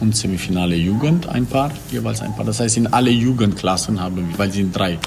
[0.00, 2.44] und Semifinale Jugend ein Paar, jeweils ein Paar.
[2.44, 4.98] Das heißt, in alle Jugendklassen haben wir, weil es sind drei,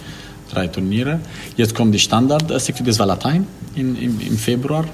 [0.54, 1.20] drei Turniere.
[1.58, 4.86] Jetzt kommt die Standard, äh, das war Latein in, im, im Februar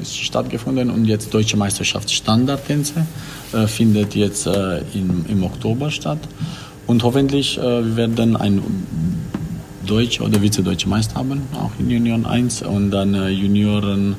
[0.00, 3.06] ist stattgefunden und jetzt Deutsche Meisterschaft Standardtänze
[3.52, 6.18] äh, findet jetzt äh, in, im Oktober statt.
[6.86, 8.62] Und hoffentlich äh, wir werden ein
[9.86, 14.16] Deutsche oder Vize-Deutsche Meister haben, auch in Junioren 1 und dann äh, Junioren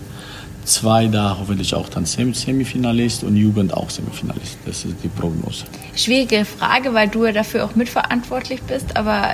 [0.67, 4.58] 2 da hoffentlich auch dann Sem- Semifinalist und Jugend auch Semifinalist.
[4.65, 5.63] Das ist die Prognose.
[5.95, 8.95] Schwierige Frage, weil du ja dafür auch mitverantwortlich bist.
[8.97, 9.30] Aber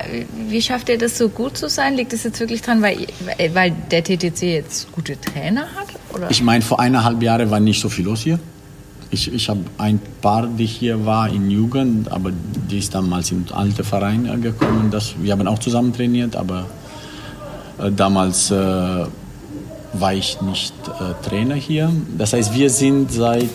[0.48, 1.94] wie schafft ihr das so gut zu sein?
[1.96, 3.06] Liegt es jetzt wirklich dran, weil,
[3.52, 5.88] weil der TTC jetzt gute Trainer hat?
[6.14, 6.30] Oder?
[6.30, 8.38] Ich meine, vor eineinhalb Jahren war nicht so viel los hier.
[9.10, 12.30] Ich, ich habe ein paar, die hier war in Jugend, aber
[12.70, 14.88] die ist damals im alten Verein äh, gekommen.
[14.90, 16.66] Das, wir haben auch zusammen trainiert, aber
[17.78, 19.04] äh, damals äh,
[19.98, 21.90] war ich nicht äh, Trainer hier.
[22.16, 23.48] Das heißt, wir sind seit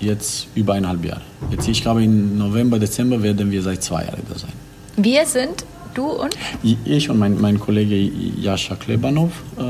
[0.00, 1.22] jetzt über eineinhalb Jahren.
[1.50, 4.52] Jetzt, ich glaube, im November, Dezember werden wir seit zwei Jahren da sein.
[4.96, 6.36] Wir sind, du und?
[6.84, 9.62] Ich und mein, mein Kollege Jascha Klebanov, äh,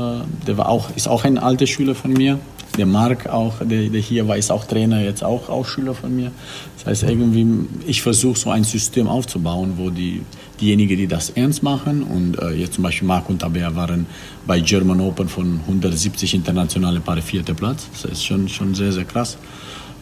[0.45, 2.39] der war auch, ist auch ein alter Schüler von mir.
[2.77, 6.15] Der Marc auch, der, der hier war, ist auch Trainer, jetzt auch, auch Schüler von
[6.15, 6.31] mir.
[6.77, 10.21] Das heißt, irgendwie, ich versuche so ein System aufzubauen, wo die,
[10.61, 14.05] diejenigen, die das ernst machen, und äh, jetzt zum Beispiel Marc und Tabea waren
[14.45, 17.87] bei German Open von 170 internationale Paare vierter Platz.
[17.93, 19.37] Das ist schon, schon sehr, sehr krass.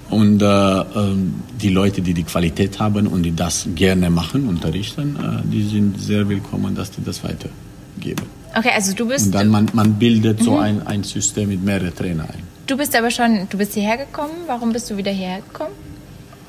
[0.09, 5.15] Und äh, ähm, die Leute, die die Qualität haben und die das gerne machen, unterrichten,
[5.15, 8.25] äh, die sind sehr willkommen, dass die das weitergeben.
[8.55, 11.93] Okay, also du bist, Und dann man, man bildet so ein, ein System mit mehreren
[11.93, 12.54] Trainern ein.
[12.67, 14.33] Du bist aber schon, du bist hierher gekommen.
[14.47, 15.73] Warum bist du wieder hierher gekommen?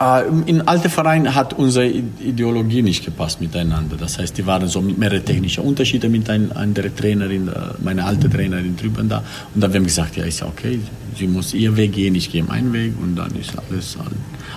[0.00, 3.96] Äh, In alte Verein hat unsere Ideologie nicht gepasst miteinander.
[3.96, 7.52] Das heißt, die waren so mit mehrere technische Unterschiede mit ein, einer Trainerin, äh,
[7.82, 9.18] meine alte Trainerin drüben da.
[9.54, 10.80] Und dann haben wir gesagt, ja, ist ja okay,
[11.16, 12.92] sie muss ihr Weg gehen, ich gehe meinen Weg.
[13.00, 13.96] Und dann ist alles,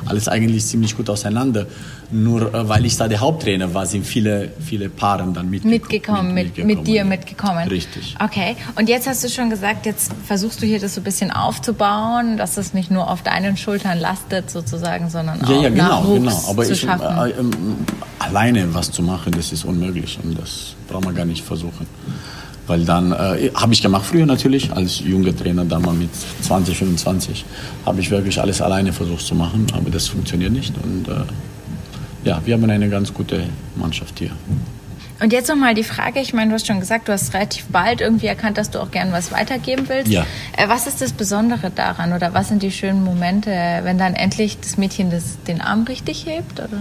[0.05, 1.65] alles eigentlich ziemlich gut auseinander.
[2.11, 6.33] Nur äh, weil ich da der Haupttrainer war, sind viele, viele Paare dann mitgeko- Mitgekommen,
[6.33, 7.03] mit, mit, mitgekommen, dir ja.
[7.03, 7.67] mitgekommen.
[7.67, 8.15] Richtig.
[8.23, 11.31] Okay, und jetzt hast du schon gesagt, jetzt versuchst du hier das so ein bisschen
[11.31, 15.83] aufzubauen, dass es nicht nur auf deinen Schultern lastet sozusagen, sondern auch Ja, ja, genau,
[16.01, 16.43] Nachwuchs genau.
[16.49, 17.17] Aber zu ich, schaffen.
[17.17, 17.51] äh, ähm,
[18.17, 21.85] alleine was zu machen, das ist unmöglich und das braucht man gar nicht versuchen.
[22.69, 26.09] Weil dann, äh, habe ich gemacht früher natürlich, als junger Trainer, damals mit
[26.41, 27.43] 20, 25,
[27.83, 30.75] habe ich wirklich alles alleine versucht zu machen, aber das funktioniert nicht.
[30.83, 31.21] Und äh,
[32.23, 33.43] ja, wir haben eine ganz gute
[33.75, 34.29] Mannschaft hier.
[35.19, 38.01] Und jetzt nochmal die Frage, ich meine, du hast schon gesagt, du hast relativ bald
[38.01, 40.11] irgendwie erkannt, dass du auch gern was weitergeben willst.
[40.11, 40.27] Ja.
[40.55, 44.59] Äh, was ist das Besondere daran oder was sind die schönen Momente, wenn dann endlich
[44.59, 46.59] das Mädchen das, den Arm richtig hebt?
[46.59, 46.77] Oder?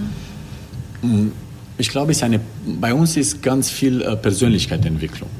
[1.78, 2.40] Ich glaube, es ist eine,
[2.80, 5.30] bei uns ist ganz viel äh, Persönlichkeitsentwicklung.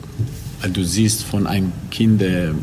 [0.60, 2.54] Weil du siehst von einem Kind, der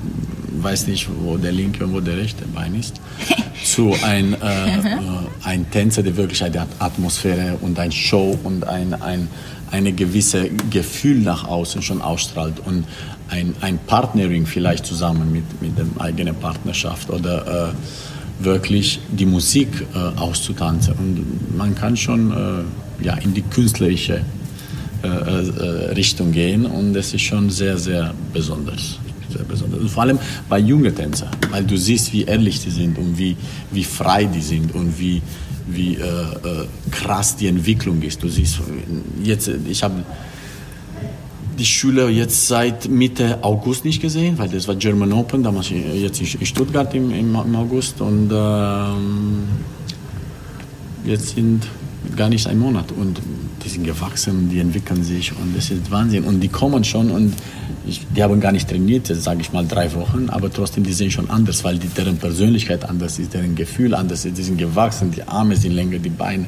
[0.58, 3.02] weiß nicht, wo der linke und wo der rechte Bein ist,
[3.64, 4.98] zu ein, äh, äh,
[5.44, 9.28] ein Tänzer, der wirklich eine Atmosphäre und ein Show und ein, ein
[9.72, 12.86] eine gewisse Gefühl nach außen schon ausstrahlt und
[13.30, 19.86] ein, ein Partnering vielleicht zusammen mit, mit der eigenen Partnerschaft oder äh, wirklich die Musik
[19.94, 20.94] äh, auszutanzen.
[20.94, 22.64] Und man kann schon äh,
[23.02, 24.22] ja, in die künstlerische
[25.04, 29.00] äh, äh, Richtung gehen und das ist schon sehr, sehr besonders.
[29.30, 29.82] Sehr besonders.
[29.82, 30.18] Und vor allem
[30.50, 33.36] bei jungen Tänzern, weil du siehst, wie ehrlich die sind und wie,
[33.72, 35.22] wie frei die sind und wie,
[35.68, 38.24] wie äh, äh, krass die Entwicklung ist.
[38.24, 38.62] Du siehst,
[39.24, 40.04] jetzt, ich habe
[41.60, 46.20] die Schüler jetzt seit Mitte August nicht gesehen, weil das war German Open, damals jetzt
[46.22, 49.44] in Stuttgart im, im, August und ähm,
[51.06, 51.68] jetzt sind
[52.16, 52.92] gar nicht einen Monat.
[52.92, 53.20] Und
[53.64, 56.24] die sind gewachsen, die entwickeln sich und das ist Wahnsinn.
[56.24, 57.34] Und die kommen schon und
[57.88, 61.12] ich, die haben gar nicht trainiert, sage ich mal drei Wochen, aber trotzdem, die sind
[61.12, 64.38] schon anders, weil die, deren Persönlichkeit anders ist, deren Gefühl anders ist.
[64.38, 66.46] Die sind gewachsen, die Arme sind länger, die Beine.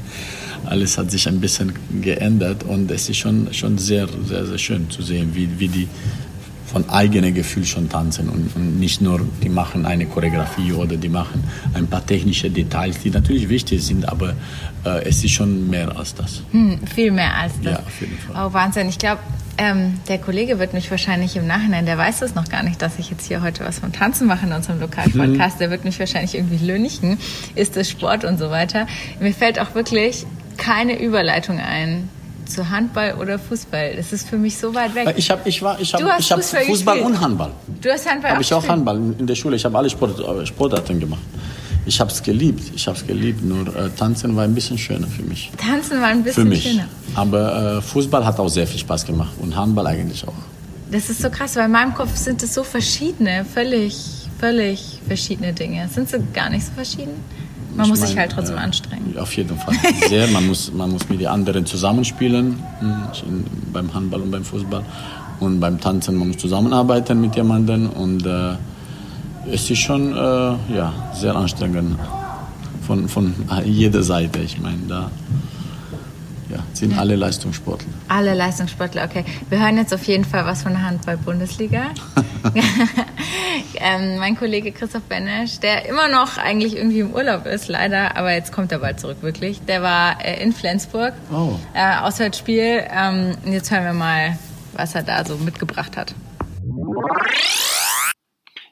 [0.65, 4.89] Alles hat sich ein bisschen geändert und es ist schon, schon sehr, sehr, sehr schön
[4.89, 5.87] zu sehen, wie, wie die
[6.71, 11.10] von eigenem Gefühl schon tanzen und, und, nicht nur, die machen eine Choreografie oder die
[11.10, 14.34] machen ein paar technische Details, die natürlich wichtig sind, aber
[14.86, 16.43] äh, es ist schon mehr als das.
[16.51, 17.73] Hm, viel mehr als das.
[17.73, 18.47] Ja, auf jeden Fall.
[18.47, 18.89] Oh, Wahnsinn.
[18.89, 19.21] Ich glaube,
[19.58, 22.99] ähm, der Kollege wird mich wahrscheinlich im Nachhinein, der weiß das noch gar nicht, dass
[22.99, 25.56] ich jetzt hier heute was vom Tanzen mache in unserem Lokalpodcast.
[25.56, 25.60] Mhm.
[25.60, 27.17] Der wird mich wahrscheinlich irgendwie lünchen.
[27.56, 28.88] Ist das Sport und so weiter?
[29.19, 30.25] Mir fällt auch wirklich
[30.58, 32.10] keine Überleitung ein
[32.49, 33.95] zu Handball oder Fußball.
[33.95, 35.13] Das ist für mich so weit weg.
[35.17, 37.51] Ich habe ich war, ich hab, ich hab Fußball, Fußball und Handball.
[37.81, 39.55] Du hast Handball hab auch ich auch Handball in der Schule.
[39.55, 41.21] Ich habe alle Sport, Sportarten gemacht.
[41.86, 42.71] Ich habe es geliebt.
[42.75, 43.43] Ich habe es geliebt.
[43.43, 45.51] Nur äh, Tanzen war ein bisschen schöner für mich.
[45.57, 46.63] Tanzen war ein bisschen für mich.
[46.63, 46.88] schöner.
[47.15, 50.33] Aber äh, Fußball hat auch sehr viel Spaß gemacht und Handball eigentlich auch.
[50.91, 55.53] Das ist so krass, weil in meinem Kopf sind es so verschiedene, völlig, völlig verschiedene
[55.53, 55.88] Dinge.
[55.89, 57.12] Sind sie gar nicht so verschieden?
[57.77, 59.15] Man ich muss mein, sich halt trotzdem äh, anstrengen.
[59.17, 59.75] Auf jeden Fall.
[60.09, 60.27] Sehr.
[60.27, 64.83] Man muss, man muss mit den anderen zusammenspielen, hm, beim Handball und beim Fußball.
[65.39, 67.89] Und beim Tanzen, man muss zusammenarbeiten mit jemandem.
[67.91, 68.55] Und äh,
[69.51, 71.99] es ist schon äh, ja, sehr anstrengend
[72.85, 74.39] von, von jeder Seite.
[74.39, 75.11] Ich meine, da
[76.49, 76.99] ja, sind ja.
[76.99, 77.89] alle Leistungssportler.
[78.07, 79.25] Alle Leistungssportler, okay.
[79.49, 81.91] Wir hören jetzt auf jeden Fall was von der Handball-Bundesliga.
[83.75, 88.33] ähm, mein Kollege Christoph Benesch, der immer noch eigentlich irgendwie im Urlaub ist, leider, aber
[88.33, 89.62] jetzt kommt er bald zurück, wirklich.
[89.65, 91.60] Der war äh, in Flensburg, oh.
[91.73, 92.83] äh, Auswärtsspiel.
[92.89, 94.38] Ähm, jetzt hören wir mal,
[94.73, 96.13] was er da so mitgebracht hat.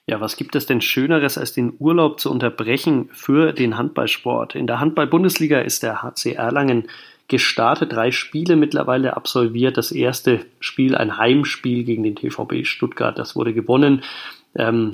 [0.07, 4.53] Ja, was gibt es denn Schöneres, als den Urlaub zu unterbrechen für den Handballsport?
[4.53, 6.87] In der Handball-Bundesliga ist der HC Erlangen
[7.27, 9.77] gestartet, drei Spiele mittlerweile absolviert.
[9.77, 14.03] Das erste Spiel, ein Heimspiel gegen den TVB Stuttgart, das wurde gewonnen.
[14.55, 14.93] Ähm,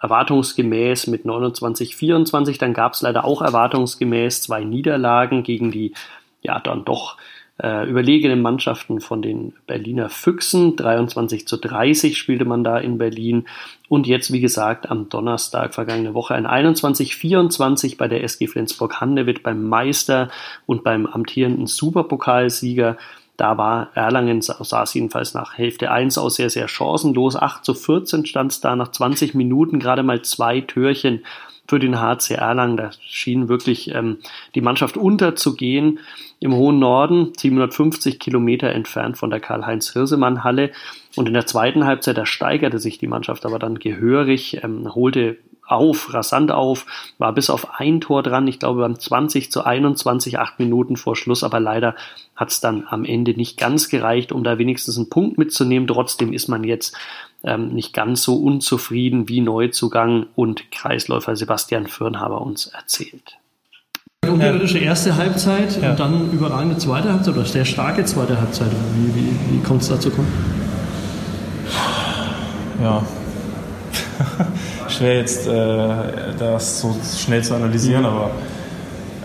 [0.00, 2.58] erwartungsgemäß mit 29, 24.
[2.58, 5.94] Dann gab es leider auch erwartungsgemäß zwei Niederlagen gegen die
[6.42, 7.16] ja dann doch
[7.62, 10.76] äh, überlegenen Mannschaften von den Berliner Füchsen.
[10.76, 13.46] 23 zu 30 spielte man da in Berlin.
[13.94, 19.68] Und jetzt, wie gesagt, am Donnerstag vergangene Woche ein 21-24 bei der SG Flensburg-Handewitt beim
[19.68, 20.30] Meister
[20.66, 22.96] und beim amtierenden Superpokalsieger.
[23.36, 27.36] Da war Erlangen, es jedenfalls nach Hälfte 1 aus sehr, sehr chancenlos.
[27.36, 31.24] 8 zu 14 stand es da nach 20 Minuten, gerade mal zwei Türchen
[31.68, 32.76] für den HC Erlangen.
[32.76, 34.18] Da schien wirklich ähm,
[34.56, 36.00] die Mannschaft unterzugehen
[36.40, 40.72] im hohen Norden, 750 Kilometer entfernt von der Karl-Heinz-Hirsemann-Halle.
[41.16, 45.38] Und in der zweiten Halbzeit, da steigerte sich die Mannschaft aber dann gehörig, ähm, holte
[45.66, 46.86] auf, rasant auf,
[47.18, 51.16] war bis auf ein Tor dran, ich glaube beim 20 zu 21, acht Minuten vor
[51.16, 51.94] Schluss, aber leider
[52.36, 55.86] hat es dann am Ende nicht ganz gereicht, um da wenigstens einen Punkt mitzunehmen.
[55.86, 56.96] Trotzdem ist man jetzt
[57.44, 63.38] ähm, nicht ganz so unzufrieden, wie Neuzugang und Kreisläufer Sebastian Firnhaber uns erzählt.
[64.26, 65.90] Unterirdische erste Halbzeit ja.
[65.90, 68.70] und dann überragende zweite Halbzeit oder sehr starke zweite Halbzeit.
[68.96, 70.10] Wie, wie, wie kommt es dazu?
[72.82, 73.02] Ja,
[74.88, 78.08] schwer jetzt äh, das so schnell zu analysieren, mhm.
[78.08, 78.30] aber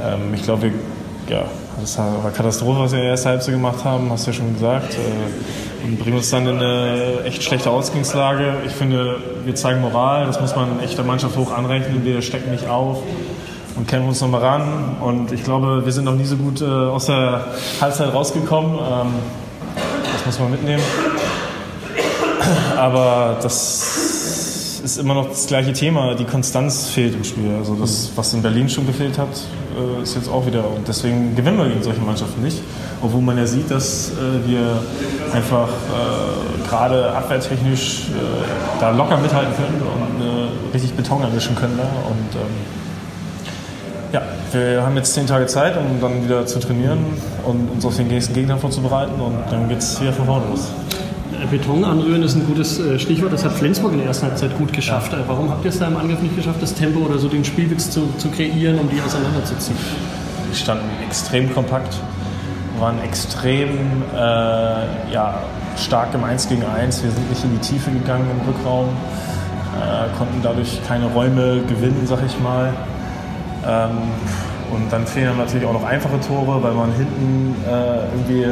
[0.01, 0.71] ähm, ich glaube,
[1.27, 1.43] ja,
[1.79, 4.53] das war Katastrophe, was wir in der ersten Halbzeit gemacht haben, hast du ja schon
[4.53, 4.93] gesagt.
[4.95, 8.57] Äh, und bringen uns dann in eine echt schlechte Ausgangslage.
[8.65, 12.03] Ich finde, wir zeigen Moral, das muss man echt der Mannschaft hoch anrechnen.
[12.03, 13.01] Wir stecken nicht auf
[13.75, 14.97] und kämpfen uns nochmal ran.
[14.99, 17.45] Und ich glaube, wir sind noch nie so gut äh, aus der
[17.79, 18.73] Halbzeit rausgekommen.
[18.73, 19.13] Ähm,
[20.13, 20.83] das muss man mitnehmen.
[22.78, 26.15] Aber das ist immer noch das gleiche Thema.
[26.15, 27.52] Die Konstanz fehlt im Spiel.
[27.58, 29.30] Also das, was in Berlin schon gefehlt hat,
[29.78, 30.63] äh, ist jetzt auch wieder.
[30.69, 32.62] Und deswegen gewinnen wir gegen solche Mannschaften nicht.
[33.02, 34.82] Obwohl man ja sieht, dass äh, wir
[35.34, 38.08] einfach äh, gerade abwehrtechnisch
[38.80, 41.84] da locker mithalten können und richtig Beton erwischen können da.
[41.84, 42.80] Und ähm,
[44.13, 44.21] ja,
[44.52, 46.99] wir haben jetzt zehn Tage Zeit, um dann wieder zu trainieren
[47.45, 50.69] und uns auf den nächsten Gegner vorzubereiten und dann geht es wieder von vorne los.
[51.47, 53.34] Beton anrühren ist ein gutes äh, Stichwort.
[53.34, 55.13] Das hat Flensburg in der ersten Halbzeit gut geschafft.
[55.13, 55.19] Ja.
[55.28, 57.89] Warum habt ihr es da im Angriff nicht geschafft, das Tempo oder so den Spielwitz
[57.89, 59.78] zu, zu kreieren, um die auseinanderzuziehen?
[60.52, 61.95] Die standen extrem kompakt,
[62.80, 63.69] waren extrem
[64.13, 65.43] äh, ja,
[65.78, 67.04] stark im 1 gegen 1.
[67.04, 72.02] Wir sind nicht in die Tiefe gegangen im Rückraum, äh, konnten dadurch keine Räume gewinnen,
[72.06, 72.73] sag ich mal.
[73.67, 73.97] Ähm,
[74.71, 78.45] und dann fehlen natürlich auch noch einfache Tore, weil man hinten äh, irgendwie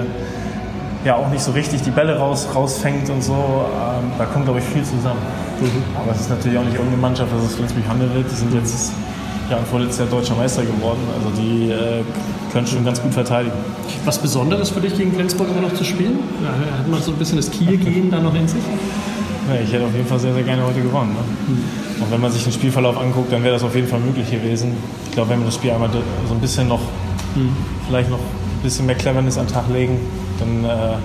[1.08, 3.34] ja auch nicht so richtig die Bälle raus, rausfängt und so.
[3.34, 5.22] Ähm, da kommt, glaube ich, viel zusammen.
[5.60, 5.96] Mhm.
[5.96, 8.26] Aber es ist natürlich auch nicht irgendeine Mannschaft, das ist Flensburg Handewitt.
[8.30, 8.92] Die sind jetzt
[9.50, 11.00] ja, vorletztes Jahr deutscher Meister geworden.
[11.16, 12.04] Also die äh,
[12.52, 13.56] können schon ganz gut verteidigen.
[14.04, 16.20] Was Besonderes für dich gegen Flensburg immer noch zu spielen?
[16.44, 18.62] Ja, hat man so ein bisschen das Kiel-Gehen da noch in sich?
[19.48, 21.14] Ja, ich hätte auf jeden Fall sehr, sehr gerne heute gewonnen.
[21.14, 21.24] Ne?
[21.48, 22.04] Mhm.
[22.04, 24.74] Und wenn man sich den Spielverlauf anguckt, dann wäre das auf jeden Fall möglich gewesen.
[25.06, 26.82] Ich glaube, wenn wir das Spiel einmal so ein bisschen noch,
[27.34, 27.56] mhm.
[27.88, 29.98] vielleicht noch ein bisschen mehr Cleverness an den Tag legen,
[30.40, 30.98] dann äh,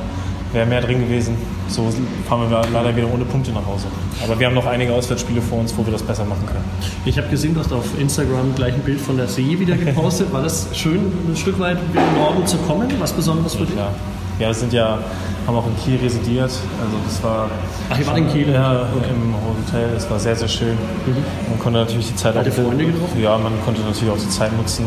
[0.53, 1.37] wäre mehr drin gewesen.
[1.69, 1.91] So
[2.29, 3.87] fahren wir leider wieder ohne Punkte nach Hause.
[4.23, 6.65] Aber wir haben noch einige Auswärtsspiele vor uns, wo wir das besser machen können.
[7.05, 10.33] Ich habe gesehen, du hast auf Instagram gleich ein Bild von der See wieder gepostet.
[10.33, 12.89] War das schön, ein Stück weit wieder im Norden zu kommen?
[12.99, 13.77] Was Besonderes für dich?
[13.77, 13.91] Ja,
[14.39, 14.99] ja wir sind ja,
[15.47, 16.51] haben auch in Kiel residiert.
[16.51, 17.51] Also das war.
[17.89, 18.53] Ach, ihr wart in Kiel?
[18.53, 19.09] Ja, okay.
[19.11, 19.97] im Hotel.
[19.97, 20.75] Es war sehr, sehr schön.
[21.07, 21.17] Mhm.
[21.49, 22.55] Man konnte natürlich die Zeit Hatte auch.
[22.55, 23.23] Freunde getroffen?
[23.23, 24.85] Ja, man konnte natürlich auch die Zeit nutzen,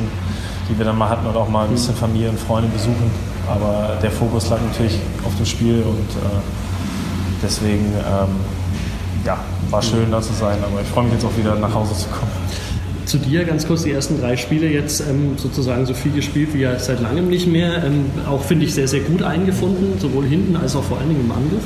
[0.70, 3.12] die wir dann mal hatten und auch mal ein bisschen Familie und Freunde besuchen.
[3.48, 6.42] Aber der Fokus lag natürlich auf dem Spiel und äh,
[7.44, 8.36] deswegen ähm,
[9.26, 9.38] ja,
[9.70, 10.58] war schön da zu sein.
[10.64, 12.32] Aber ich freue mich jetzt auch wieder nach Hause zu kommen.
[13.06, 16.62] Zu dir ganz kurz die ersten drei Spiele jetzt ähm, sozusagen so viel gespielt wie
[16.62, 17.84] ja seit langem nicht mehr.
[17.84, 21.22] Ähm, auch finde ich sehr, sehr gut eingefunden, sowohl hinten als auch vor allen Dingen
[21.22, 21.64] im Angriff.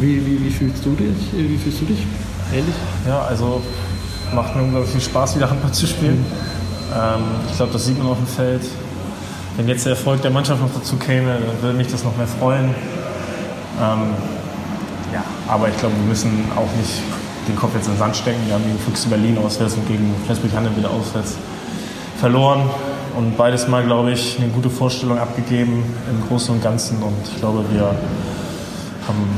[0.00, 1.16] Wie, wie, wie, fühlst du dich?
[1.32, 2.06] Wie fühlst du dich?
[2.52, 2.74] Ähnlich?
[3.06, 3.62] Ja, also
[4.34, 6.18] macht mir unglaublich viel Spaß, wieder Handball zu spielen.
[6.18, 6.61] Mhm.
[6.94, 8.62] Ähm, ich glaube, das sieht man auf dem Feld.
[9.56, 12.26] Wenn jetzt der Erfolg der Mannschaft noch dazu käme, dann würde mich das noch mehr
[12.26, 12.74] freuen.
[13.80, 14.14] Ähm,
[15.12, 17.02] ja, aber ich glaube, wir müssen auch nicht
[17.48, 18.40] den Kopf jetzt in den Sand stecken.
[18.46, 21.36] Wir haben gegen Füchse Berlin auswärts und gegen Flensburg-Handeln wieder auswärts
[22.18, 22.70] verloren.
[23.16, 27.02] Und beides Mal, glaube ich, eine gute Vorstellung abgegeben im Großen und Ganzen.
[27.02, 27.82] Und ich glaube, wir
[29.06, 29.28] haben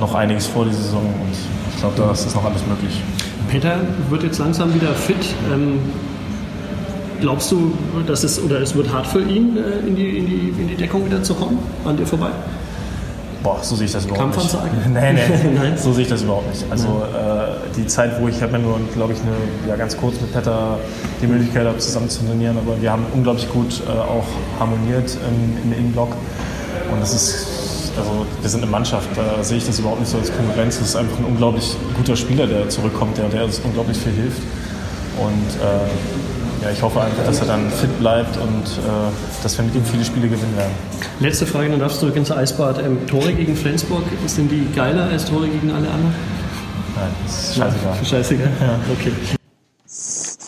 [0.00, 1.32] noch einiges vor die Saison und
[1.74, 3.02] ich glaube, da ist noch alles möglich.
[3.50, 3.76] Peter
[4.08, 5.34] wird jetzt langsam wieder fit.
[5.52, 5.80] Ähm,
[7.20, 7.72] glaubst du,
[8.06, 10.76] dass es oder es wird hart für ihn, äh, in, die, in, die, in die
[10.76, 12.30] Deckung wieder zu kommen, an dir vorbei?
[13.42, 14.54] Boah, so sehe ich das überhaupt nicht.
[14.92, 16.64] Nein, nein, nein, so sehe ich das überhaupt nicht.
[16.70, 20.20] Also äh, die Zeit, wo ich habe mir nur, glaube ich, eine, ja, ganz kurz
[20.20, 20.78] mit Petter
[21.22, 24.26] die Möglichkeit habe, zusammen zu trainieren, aber wir haben unglaublich gut äh, auch
[24.58, 26.10] harmoniert im, im Innenblock
[26.90, 30.18] und das ist, also wir sind eine Mannschaft, da sehe ich das überhaupt nicht so
[30.18, 30.78] als Konkurrenz.
[30.78, 34.42] Das ist einfach ein unglaublich guter Spieler, der zurückkommt, der, der uns unglaublich viel hilft
[35.18, 35.88] und äh,
[36.62, 39.84] ja, ich hoffe einfach, dass er dann fit bleibt und äh, dass wir mit ihm
[39.84, 40.72] viele Spiele gewinnen werden.
[41.20, 42.78] Letzte Frage, dann darfst du zurück ins Eisbad.
[42.78, 46.14] Ähm, Tore gegen Flensburg, sind die geiler als Tore gegen alle anderen?
[46.96, 47.96] Nein, das ist scheißegal.
[47.96, 48.50] Ja, scheißegal?
[48.60, 48.80] Ja.
[48.92, 49.12] Okay.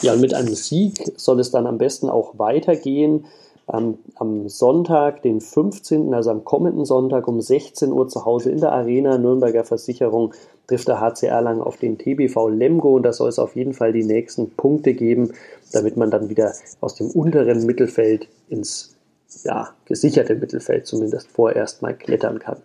[0.03, 3.27] Ja, und mit einem Sieg soll es dann am besten auch weitergehen.
[3.73, 8.61] Ähm, am Sonntag, den 15., also am kommenden Sonntag um 16 Uhr zu Hause in
[8.61, 10.33] der Arena Nürnberger Versicherung
[10.67, 13.93] trifft der HCR lang auf den TBV Lemgo und da soll es auf jeden Fall
[13.93, 15.33] die nächsten Punkte geben,
[15.73, 18.97] damit man dann wieder aus dem unteren Mittelfeld ins
[19.45, 22.57] ja, gesicherte Mittelfeld zumindest vorerst mal klettern kann.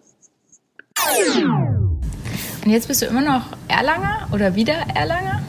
[2.65, 5.41] Und jetzt bist du immer noch Erlanger oder wieder Erlanger?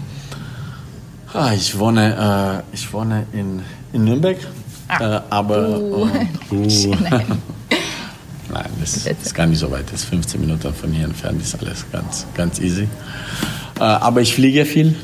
[1.32, 4.36] Ah, ich wohne, äh, ich wohne in, in Nürnberg,
[4.88, 5.16] ah.
[5.16, 6.08] äh, aber uh.
[6.50, 7.26] Uh, Nein.
[8.48, 9.86] Nein, das ist gar nicht so weit.
[9.86, 12.88] Das ist 15 Minuten von hier entfernt, ist alles ganz, ganz easy.
[13.78, 14.94] Äh, aber ich fliege viel.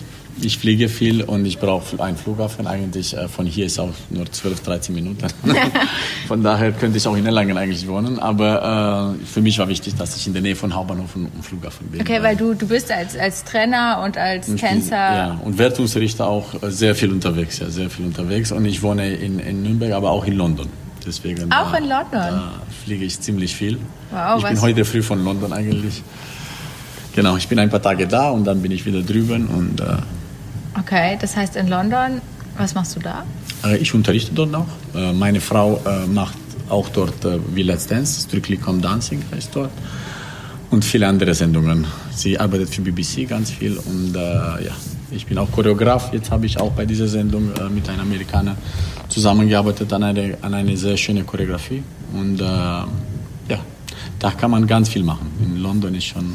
[0.45, 3.17] Ich fliege viel und ich brauche einen Flughafen eigentlich.
[3.17, 5.27] Äh, von hier ist auch nur 12, 13 Minuten.
[6.27, 8.19] von daher könnte ich auch in Erlangen eigentlich wohnen.
[8.19, 11.45] Aber äh, für mich war wichtig, dass ich in der Nähe von Hauptbahnhof und, und
[11.45, 12.01] Flughafen bin.
[12.01, 14.97] Okay, weil du, du bist als, als Trainer und als und Tänzer.
[14.97, 17.61] ja, und Wertungsrichter auch sehr viel unterwegs.
[17.61, 18.51] Ja, sehr viel unterwegs.
[18.51, 20.69] Und ich wohne in, in Nürnberg, aber auch in London.
[21.07, 22.11] Deswegen auch da, in London?
[22.11, 22.53] Da
[22.85, 23.79] fliege ich ziemlich viel.
[24.11, 26.03] Wow, ich bin heute früh von London eigentlich.
[27.15, 29.47] Genau, ich bin ein paar Tage da und dann bin ich wieder drüben.
[29.47, 29.97] Und, äh,
[30.79, 32.21] okay, das heißt in London,
[32.57, 33.25] was machst du da?
[33.65, 34.67] Äh, ich unterrichte dort auch.
[34.95, 36.37] Äh, meine Frau äh, macht
[36.69, 37.15] auch dort
[37.55, 39.71] wie Let's Dance, Strictly Come Dancing heißt dort.
[40.71, 41.87] Und viele andere Sendungen.
[42.15, 44.75] Sie arbeitet für BBC ganz viel und ja,
[45.11, 46.15] ich bin auch Choreograf.
[46.15, 48.57] Jetzt habe ich auch bei dieser Sendung mit einem Amerikaner
[49.11, 51.83] zusammengearbeitet an eine, an eine sehr schöne Choreografie.
[52.15, 52.87] Und ja,
[54.19, 55.31] da kann man ganz viel machen.
[55.45, 56.33] In London ist schon,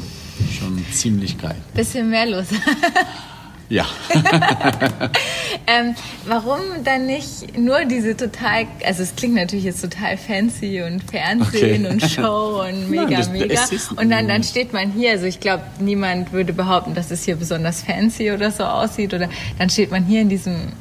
[0.60, 1.56] schon ziemlich geil.
[1.74, 2.46] Bisschen mehr los.
[3.70, 3.86] Ja.
[5.68, 11.04] ähm, warum dann nicht nur diese total, also es klingt natürlich jetzt total fancy und
[11.04, 11.94] Fernsehen okay.
[11.94, 13.62] und Show und mega, Nein, das, mega.
[14.02, 17.36] Und dann, dann steht man hier, also ich glaube, niemand würde behaupten, dass es hier
[17.36, 19.14] besonders fancy oder so aussieht.
[19.14, 19.28] Oder
[19.60, 20.72] dann steht man hier in diesem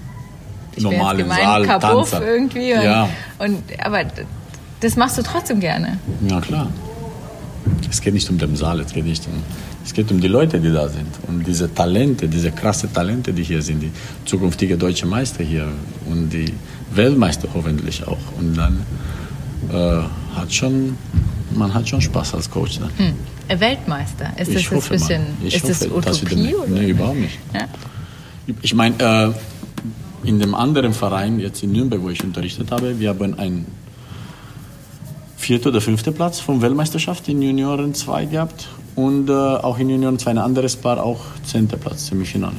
[0.77, 2.73] ich normalen gemein, Saal, Kabuff irgendwie.
[2.75, 3.09] Und, ja.
[3.39, 4.05] und, aber
[4.81, 5.99] das machst du trotzdem gerne.
[6.29, 6.69] Ja, klar.
[7.91, 9.43] Es geht nicht um den Saal, es geht nicht um
[9.87, 11.13] es geht um die Leute, die da sind.
[11.29, 13.93] Und diese Talente, diese krasse Talente, die hier sind, die
[14.25, 15.69] zukünftige deutsche Meister hier
[16.11, 16.53] und die
[16.93, 18.19] Weltmeister hoffentlich auch.
[18.37, 18.85] Und dann
[19.73, 20.99] äh, hat schon,
[21.55, 22.81] man hat schon Spaß als Coach.
[22.81, 22.91] Dann.
[22.99, 23.61] Hm.
[23.61, 26.37] Weltmeister, ist ich das ein bisschen, ist hoffe, das Utopie?
[26.37, 27.39] Wir, nee, überhaupt nicht.
[27.55, 27.69] Ja?
[28.63, 29.35] Ich meine,
[30.25, 33.67] äh, in dem anderen Verein, jetzt in Nürnberg, wo ich unterrichtet habe, wir haben einen
[35.37, 38.67] vierten oder fünften Platz von Weltmeisterschaft in Junioren 2 gehabt
[38.97, 42.57] und äh, auch in Junioren 2 ein anderes Paar auch zehnter Platz, Semifinale.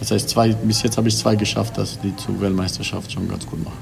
[0.00, 3.46] Das heißt, zwei, bis jetzt habe ich zwei geschafft, dass die zur Weltmeisterschaft schon ganz
[3.46, 3.78] gut machen.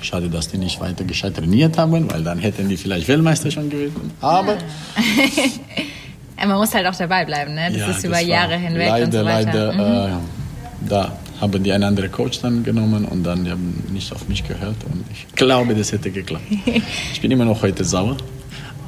[0.00, 3.68] Schade, dass die nicht weiter gescheit trainiert haben, weil dann hätten die vielleicht Weltmeister schon
[3.68, 4.12] gewesen.
[4.20, 4.56] Aber
[6.44, 7.70] Man muss halt auch dabei bleiben, ne?
[7.70, 9.66] Das ja, ist über Jahre hinweg leider, und so weiter.
[9.66, 10.14] Leider, mhm.
[10.14, 14.28] äh, da haben die einen anderen Coach dann genommen und dann die haben nicht auf
[14.28, 16.44] mich gehört und ich glaube, das hätte geklappt.
[17.12, 18.16] ich bin immer noch heute sauer,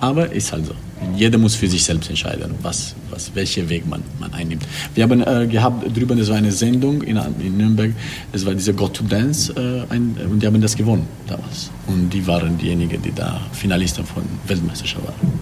[0.01, 0.75] aber ist halt so.
[1.15, 4.67] Jeder muss für sich selbst entscheiden, was, was, welchen Weg man, man einnimmt.
[4.95, 7.93] Wir haben äh, gehabt drüben, das war eine Sendung in, in Nürnberg,
[8.33, 11.71] das war diese Got to Dance äh, ein, und die haben das gewonnen damals.
[11.87, 15.33] Und die waren diejenigen, die da Finalisten von Weltmeisterschaft waren.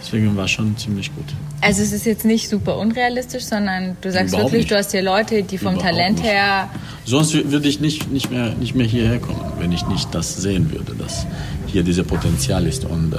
[0.00, 1.24] Deswegen war schon ziemlich gut.
[1.62, 4.70] Also es ist jetzt nicht super unrealistisch, sondern du sagst Überhaupt wirklich, nicht.
[4.70, 6.28] du hast hier Leute, die vom Überhaupt Talent nicht.
[6.28, 6.68] her
[7.06, 10.70] Sonst würde ich nicht, nicht, mehr, nicht mehr hierher kommen, wenn ich nicht das sehen
[10.72, 11.26] würde, dass
[11.66, 12.84] hier dieses Potenzial ist.
[12.84, 13.16] Und äh,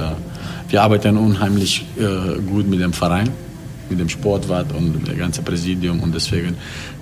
[0.70, 3.30] wir arbeiten unheimlich äh, gut mit dem Verein,
[3.90, 6.02] mit dem Sportwart und dem ganzen Präsidium.
[6.02, 6.56] Und deswegen,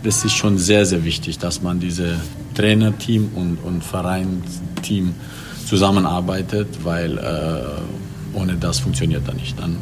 [0.03, 2.19] das ist schon sehr, sehr wichtig, dass man diese
[2.55, 5.13] Trainerteam und, und Vereinsteam
[5.65, 9.57] zusammenarbeitet, weil äh, ohne das funktioniert das nicht.
[9.59, 9.77] Dann,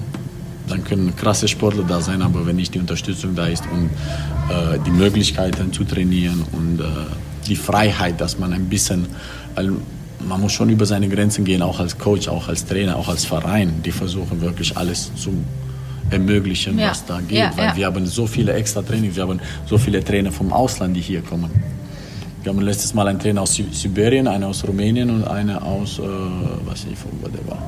[0.68, 4.80] dann können krasse Sportler da sein, aber wenn nicht die Unterstützung da ist und äh,
[4.86, 6.84] die Möglichkeiten zu trainieren und äh,
[7.48, 9.08] die Freiheit, dass man ein bisschen,
[10.28, 13.26] man muss schon über seine Grenzen gehen, auch als Coach, auch als Trainer, auch als
[13.26, 13.82] Verein.
[13.86, 15.32] Die versuchen wirklich alles zu
[16.10, 16.90] ermöglichen, Ja.
[16.90, 17.76] was da geht, Ja, weil ja.
[17.76, 21.22] wir haben so viele extra Trainings, wir haben so viele Trainer vom Ausland, die hier
[21.22, 21.50] kommen.
[22.44, 26.02] Wir haben letztes Mal einen Trainer aus Sibirien, einen aus Rumänien und einen aus, äh,
[26.02, 27.62] weiß nicht, wo der war,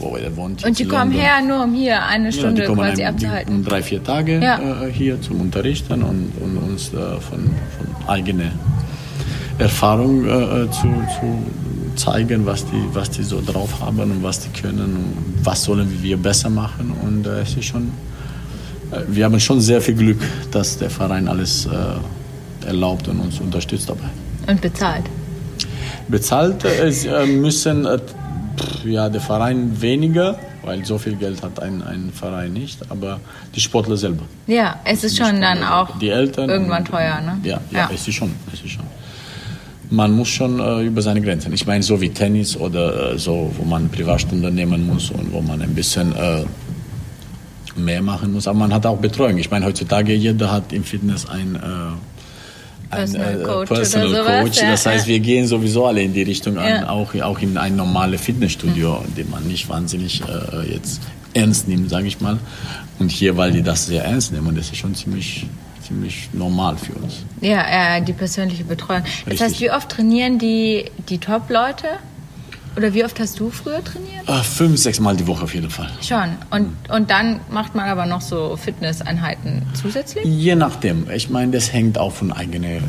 [0.00, 0.64] wo der wohnt.
[0.66, 1.20] und die kommen London.
[1.20, 3.54] her nur um hier eine Ja, Stunde die kommen quasi ein, die, abzuhalten.
[3.54, 4.58] um drei, vier Tage Ja.
[4.84, 7.38] äh, hier zum Unterrichten und, und uns äh, von,
[7.78, 8.50] von eigener
[9.58, 11.38] Erfahrung äh, zu, zu
[11.96, 15.88] zeigen, was die, was die so drauf haben und was die können und was sollen
[16.02, 16.92] wir besser machen.
[17.02, 17.90] Und äh, es ist schon,
[18.92, 20.20] äh, wir haben schon sehr viel Glück,
[20.50, 24.08] dass der Verein alles äh, erlaubt und uns unterstützt dabei.
[24.46, 25.04] Und bezahlt.
[26.08, 27.98] Bezahlt äh, es, äh, müssen äh,
[28.84, 33.20] ja, der Verein weniger, weil so viel Geld hat ein, ein Verein nicht, aber
[33.54, 34.22] die Sportler selber.
[34.46, 37.38] Ja, es ist schon dann Sportler, auch die Eltern irgendwann und- teuer, ne?
[37.42, 37.90] Ja, ja, Ja.
[37.94, 38.84] es ist schon, es ist schon.
[39.94, 41.52] Man muss schon äh, über seine Grenzen.
[41.52, 45.40] Ich meine, so wie Tennis oder äh, so, wo man Privatstunden nehmen muss und wo
[45.40, 46.44] man ein bisschen äh,
[47.76, 48.46] mehr machen muss.
[48.48, 49.38] Aber man hat auch Betreuung.
[49.38, 51.58] Ich meine, heutzutage jeder hat im Fitness ein äh,
[52.90, 54.58] ein Personal Coach Personal sowas, Coach.
[54.62, 55.12] ja, Das heißt, ja.
[55.14, 56.88] wir gehen sowieso alle in die Richtung an, Ja.
[56.90, 61.00] auch, auch in ein normales Fitnessstudio, den man nicht wahnsinnig äh, jetzt
[61.34, 62.38] ernst nimmt, sage ich mal.
[63.00, 65.46] Und hier, weil die das sehr ernst nehmen, das ist schon ziemlich,
[65.86, 67.24] ziemlich normal für uns.
[67.40, 69.02] Ja, ja, die persönliche Betreuung.
[69.02, 69.40] Das Richtig.
[69.40, 71.86] heißt, wie oft trainieren die, die Top-Leute?
[72.76, 74.28] Oder wie oft hast du früher trainiert?
[74.28, 75.88] Äh, fünf, sechs Mal die Woche auf jeden Fall.
[76.00, 76.30] Schon.
[76.50, 80.24] Und, und dann macht man aber noch so Fitnesseinheiten zusätzlich?
[80.24, 81.08] Je nachdem.
[81.10, 82.80] Ich meine, das hängt auch von eigenem äh,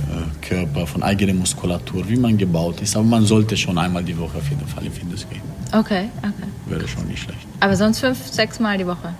[0.42, 2.96] Körper, von eigener Muskulatur, wie man gebaut ist.
[2.96, 5.42] Aber man sollte schon einmal die Woche auf jeden Fall in Fitness gehen.
[5.72, 6.50] Okay, okay.
[6.66, 7.46] Wäre schon nicht schlecht.
[7.60, 9.14] Aber sonst fünf, sechs Mal die Woche?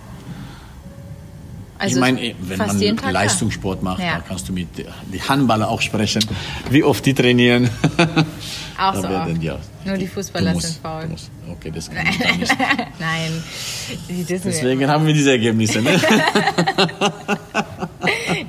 [1.78, 4.16] Also ich meine, wenn fast man Leistungssport macht, Ja.
[4.16, 6.24] da kannst du mit die Handballer auch sprechen,
[6.70, 7.68] wie oft die trainieren.
[8.78, 11.04] Auch so werden auch- Nur die Fußballer musst, sind faul.
[11.50, 12.56] Okay, das kann ich gar nicht.
[12.98, 13.42] Nein,
[14.28, 14.88] Deswegen wir.
[14.88, 15.80] haben wir diese Ergebnisse.
[15.82, 16.00] Ne?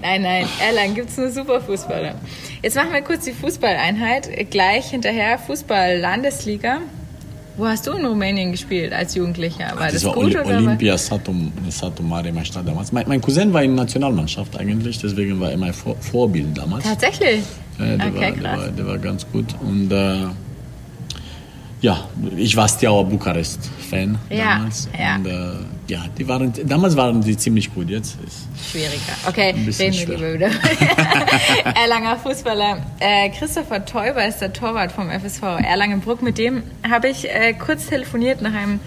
[0.02, 2.16] Nein, nein, Erlangen gibt es nur super Fußballer.
[2.62, 4.50] Jetzt machen wir kurz die Fußballeinheit.
[4.52, 6.80] Gleich hinterher Fußball-Landesliga.
[7.58, 9.72] Wo hast du in Rumänien gespielt als Jugendlicher?
[9.76, 10.58] War das, Das war gut Oli- oder?
[10.58, 11.34] Olympia Satu
[12.03, 12.91] Mare mein Stadt damals.
[12.91, 16.84] Mein, mein Cousin war in der Nationalmannschaft eigentlich, deswegen war er mein Vor Vorbild damals.
[16.84, 17.41] Tatsächlich?
[17.80, 19.45] Ja, der, Okay, war, der, war, der war ganz gut.
[19.62, 20.26] Und äh,
[21.82, 22.05] ja,
[22.36, 24.88] ich war Steaua Bukarest-Fan Ja, damals.
[24.99, 25.16] ja.
[25.16, 25.32] Und äh,
[25.88, 27.90] ja, die waren, damals waren die ziemlich gut.
[27.90, 29.14] Jetzt ist Schwieriger.
[29.28, 30.50] Okay, Ein bisschen reden wir lieber wieder.
[31.82, 32.78] Erlanger Fußballer.
[33.00, 36.22] Äh, Christopher Teuber ist der Torwart vom FSV Erlangenbruck.
[36.22, 38.82] Mit dem habe ich äh, kurz telefoniert nach einem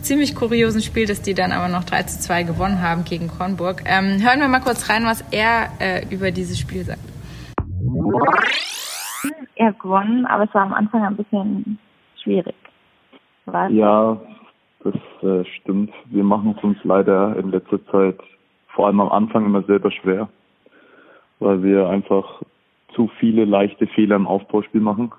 [0.00, 3.82] ziemlich kuriosen Spiel, das die dann aber noch 3 zu 2 gewonnen haben gegen Kornburg.
[3.84, 7.00] Ähm, hören wir mal kurz rein, was er äh, über dieses Spiel sagt.
[9.56, 11.78] Ihr habt gewonnen, aber es war am Anfang ein bisschen
[12.22, 12.54] schwierig.
[13.46, 13.70] Was?
[13.72, 14.18] Ja,
[14.92, 15.92] das äh, stimmt.
[16.06, 18.18] Wir machen es uns leider in letzter Zeit
[18.68, 20.28] vor allem am Anfang immer selber schwer,
[21.40, 22.42] weil wir einfach
[22.94, 25.12] zu viele leichte Fehler im Aufbauspiel machen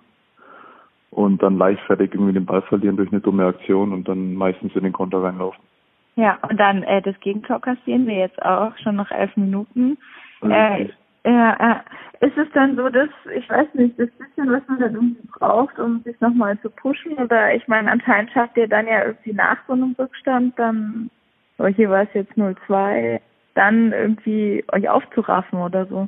[1.12, 4.84] und dann leichtfertig irgendwie den Ball verlieren durch eine dumme Aktion und dann meistens in
[4.84, 5.62] den Konter reinlaufen.
[6.16, 9.98] Ja, und dann äh, das Gegentor kassieren wir jetzt auch schon nach elf Minuten.
[10.42, 10.90] Äh.
[11.28, 11.84] Ja.
[12.20, 15.78] Ist es dann so, dass, ich weiß nicht, das bisschen, was man dann irgendwie braucht,
[15.78, 17.14] um sich nochmal zu pushen?
[17.14, 21.12] Oder ich meine, anscheinend schafft ihr dann ja irgendwie nach so einem Rückstand dann,
[21.60, 23.20] oh, hier war es jetzt 0-2,
[23.54, 26.08] dann irgendwie euch aufzuraffen oder so?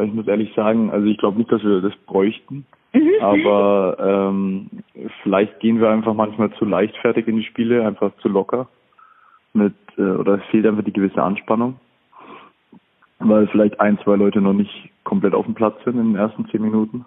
[0.00, 2.64] Ich muss ehrlich sagen, also ich glaube nicht, dass wir das bräuchten.
[2.94, 3.10] Mhm.
[3.20, 4.70] Aber ähm,
[5.22, 8.68] vielleicht gehen wir einfach manchmal zu leichtfertig in die Spiele, einfach zu locker.
[9.52, 11.78] Mit äh, oder es fehlt einfach die gewisse Anspannung.
[13.24, 16.46] Weil vielleicht ein, zwei Leute noch nicht komplett auf dem Platz sind in den ersten
[16.48, 17.04] zehn Minuten.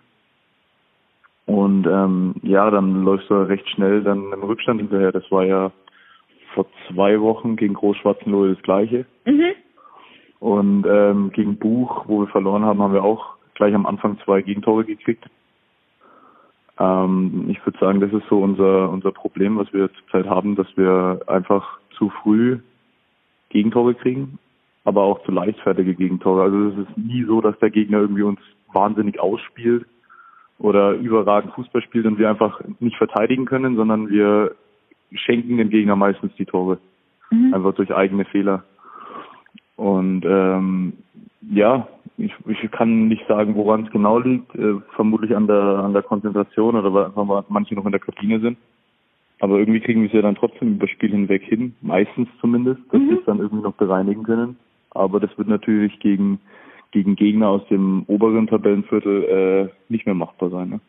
[1.46, 5.12] Und ähm, ja, dann läufst du recht schnell dann im Rückstand hinterher.
[5.12, 5.72] Das war ja
[6.54, 9.06] vor zwei Wochen gegen Großschwarzenlohe das gleiche.
[9.26, 9.52] Mhm.
[10.40, 14.42] Und ähm, gegen Buch, wo wir verloren haben, haben wir auch gleich am Anfang zwei
[14.42, 15.26] Gegentore gekriegt.
[16.80, 20.68] Ähm, ich würde sagen, das ist so unser unser Problem, was wir zurzeit haben, dass
[20.76, 22.60] wir einfach zu früh
[23.50, 24.40] Gegentore kriegen,
[24.86, 26.44] aber auch zu leichtfertige Gegentore.
[26.44, 28.40] Also es ist nie so, dass der Gegner irgendwie uns
[28.72, 29.86] wahnsinnig ausspielt
[30.60, 34.56] oder überragend Fußball spielt und wir einfach nicht verteidigen können, sondern wir
[35.12, 36.78] schenken dem Gegner meistens die Tore.
[37.32, 37.54] Mhm.
[37.54, 38.64] Einfach durch eigene Fehler.
[39.76, 40.94] Und ähm,
[41.52, 44.56] ja, ich, ich kann nicht sagen, woran es genau liegt.
[44.56, 48.40] Äh, vermutlich an der an der Konzentration oder weil einfach manche noch in der Kabine
[48.40, 48.58] sind.
[49.40, 53.02] Aber irgendwie kriegen wir es ja dann trotzdem über Spiel hinweg hin, meistens zumindest, dass
[53.02, 53.10] mhm.
[53.10, 54.58] wir es dann irgendwie noch bereinigen können.
[54.96, 56.40] Aber das wird natürlich gegen
[56.96, 60.70] gegen Gegner aus dem oberen Tabellenviertel äh, nicht mehr machbar sein.
[60.70, 60.80] Ne?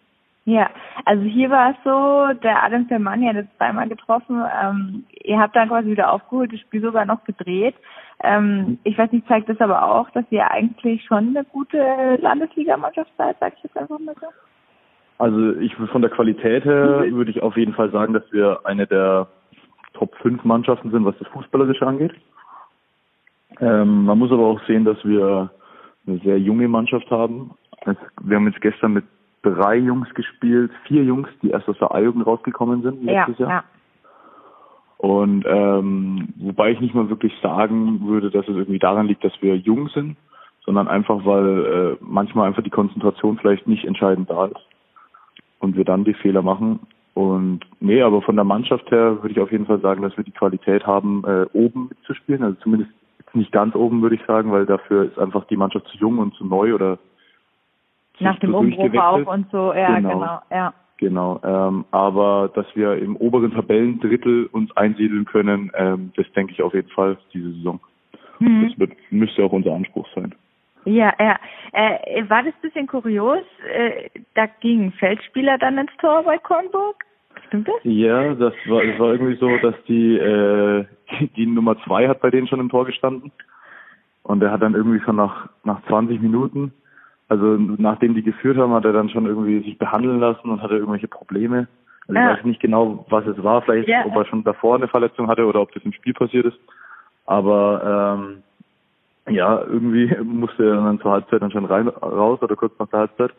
[0.45, 0.71] Ja,
[1.05, 4.41] also hier war es so, der Adam Selmani hat jetzt zweimal getroffen.
[4.63, 7.75] Ähm, ihr habt dann quasi wieder aufgeholt, das Spiel sogar noch gedreht.
[8.23, 13.11] Ähm, ich weiß nicht, zeigt das aber auch, dass ihr eigentlich schon eine gute Landesligamannschaft
[13.19, 14.29] seid, sag ich jetzt einfach mal so?
[15.19, 17.17] Also ich von der Qualität her mhm.
[17.17, 19.27] würde ich auf jeden Fall sagen, dass wir eine der
[19.95, 22.13] Top 5 Mannschaften sind, was das Fußballerische angeht.
[23.61, 25.51] Ähm, man muss aber auch sehen, dass wir
[26.07, 27.53] eine sehr junge Mannschaft haben.
[28.23, 29.05] Wir haben jetzt gestern mit
[29.43, 33.51] drei Jungs gespielt, vier Jungs, die erst aus der A-Jugend rausgekommen sind letztes ja, Jahr.
[33.51, 33.65] Ja.
[34.99, 39.41] Und ähm, wobei ich nicht mal wirklich sagen würde, dass es irgendwie daran liegt, dass
[39.43, 40.17] wir jung sind,
[40.65, 44.67] sondern einfach, weil äh, manchmal einfach die Konzentration vielleicht nicht entscheidend da ist
[45.61, 46.81] und wir dann die Fehler machen.
[47.15, 50.25] Und nee, aber von der Mannschaft her würde ich auf jeden Fall sagen, dass wir
[50.25, 52.43] die Qualität haben, äh, oben mitzuspielen.
[52.43, 52.91] Also zumindest
[53.37, 56.35] nicht ganz oben, würde ich sagen, weil dafür ist einfach die Mannschaft zu jung und
[56.35, 56.99] zu neu oder
[58.19, 60.75] nach dem Umbruch auch und so, ja, genau, genau ja.
[60.99, 66.63] Genau, ähm, aber dass wir im oberen Tabellendrittel uns einsiedeln können, ähm, das denke ich
[66.63, 67.81] auf jeden Fall diese Saison.
[68.39, 68.69] Mhm.
[68.69, 70.35] Das wird, müsste auch unser Anspruch sein.
[70.87, 71.37] Ja, ja.
[71.73, 73.45] Äh, war das ein bisschen kurios?
[73.75, 77.05] Äh, da ging ein Feldspieler dann ins Tor bei Kornburg?
[77.47, 77.75] Stimmt das?
[77.85, 80.85] Ja, das war, das war irgendwie so, dass die, äh,
[81.37, 83.33] die Nummer zwei hat bei denen schon im Tor gestanden.
[84.23, 86.73] Und der hat dann irgendwie schon nach, nach 20 Minuten
[87.29, 90.75] also nachdem die geführt haben, hat er dann schon irgendwie sich behandeln lassen und hatte
[90.75, 91.67] irgendwelche Probleme.
[92.07, 92.31] Also ja.
[92.31, 94.05] ich weiß nicht genau, was es war, vielleicht ja.
[94.07, 96.59] ob er schon davor eine Verletzung hatte oder ob das im Spiel passiert ist.
[97.25, 98.21] Aber
[99.27, 102.89] ähm, ja, irgendwie musste er dann zur Halbzeit dann schon rein raus oder kurz nach
[102.89, 103.33] der Halbzeit.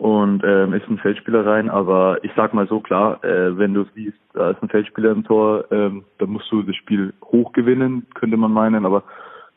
[0.00, 3.84] Und ähm, ist ein Feldspieler rein, aber ich sag mal so klar, äh, wenn du
[3.94, 8.06] siehst, da ist ein Feldspieler im Tor, ähm, dann musst du das Spiel hoch gewinnen,
[8.14, 9.02] könnte man meinen, aber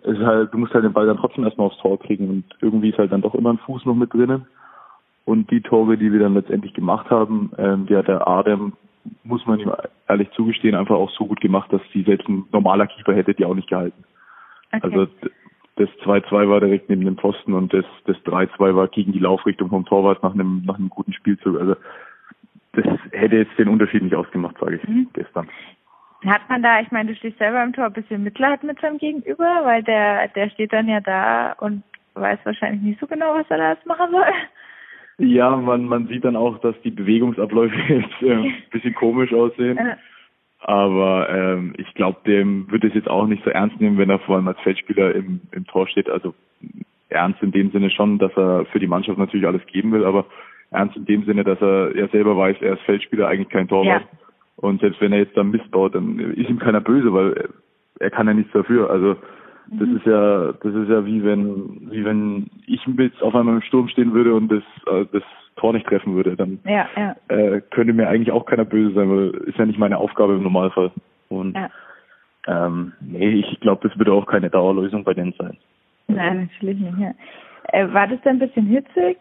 [0.02, 2.44] es ist halt, du musst halt den Ball dann trotzdem erstmal aufs Tor kriegen und
[2.60, 4.46] irgendwie ist halt dann doch immer ein Fuß noch mit drinnen.
[5.24, 8.74] Und die Tore, die wir dann letztendlich gemacht haben, ähm, die hat der Adem,
[9.24, 9.72] muss man ihm
[10.10, 13.46] ehrlich zugestehen, einfach auch so gut gemacht, dass die selbst ein normaler Keeper hätte die
[13.46, 14.04] auch nicht gehalten.
[14.74, 14.82] Okay.
[14.84, 15.08] Also
[15.76, 19.70] das 2-2 war direkt neben dem Posten und das, das 3-2 war gegen die Laufrichtung
[19.70, 21.60] vom Torwart nach einem, nach einem guten Spielzug.
[21.60, 21.76] Also
[22.74, 25.08] das hätte jetzt den Unterschied nicht ausgemacht, sage ich mhm.
[25.14, 25.48] gestern.
[26.26, 28.98] Hat man da, ich meine, du stehst selber im Tor, ein bisschen Mitleid mit seinem
[28.98, 33.50] Gegenüber, weil der, der steht dann ja da und weiß wahrscheinlich nicht so genau, was
[33.50, 34.26] er da jetzt machen soll.
[35.18, 39.78] Ja, man, man sieht dann auch, dass die Bewegungsabläufe jetzt äh, ein bisschen komisch aussehen.
[40.66, 44.20] Aber ähm, ich glaube, dem wird es jetzt auch nicht so ernst nehmen, wenn er
[44.20, 46.09] vor allem als Feldspieler im, im Tor steht.
[46.09, 46.34] Also
[47.09, 50.26] ernst in dem Sinne schon, dass er für die Mannschaft natürlich alles geben will, aber
[50.72, 54.03] ernst in dem Sinne, dass er ja selber weiß, er ist Feldspieler, eigentlich kein Torwart.
[54.03, 54.18] Ja.
[54.55, 57.49] Und selbst wenn er jetzt dann missbaut, dann ist ihm keiner böse, weil
[57.99, 58.89] er, kann ja nichts dafür.
[58.89, 59.18] Also
[59.68, 59.97] das mhm.
[59.97, 63.88] ist ja, das ist ja wie wenn, wie wenn ich jetzt auf einmal im Sturm
[63.88, 65.24] stehen würde und das, äh, das
[65.55, 67.16] Tor nicht treffen würde, dann ja, ja.
[67.30, 70.43] Äh, könnte mir eigentlich auch keiner böse sein, weil ist ja nicht meine Aufgabe im
[70.43, 70.91] Normalfall.
[71.30, 71.70] Und ja.
[72.47, 75.57] ähm, nee, ich glaube, das würde auch keine Dauerlösung bei denen sein.
[76.07, 76.97] Nein, natürlich nicht.
[76.99, 77.14] Ja.
[77.70, 79.18] Äh, war das denn ein bisschen hitzig?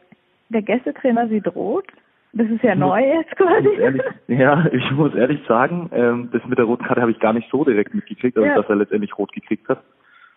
[0.49, 1.87] Der Gästetrainer sieht rot?
[2.35, 3.69] Das ist ja neu jetzt quasi.
[3.79, 7.35] Ehrlich, ja, ich muss ehrlich sagen, ähm, das mit der roten Karte habe ich gar
[7.35, 8.57] nicht so direkt mitgekriegt, also ja.
[8.57, 9.83] dass er letztendlich rot gekriegt hat.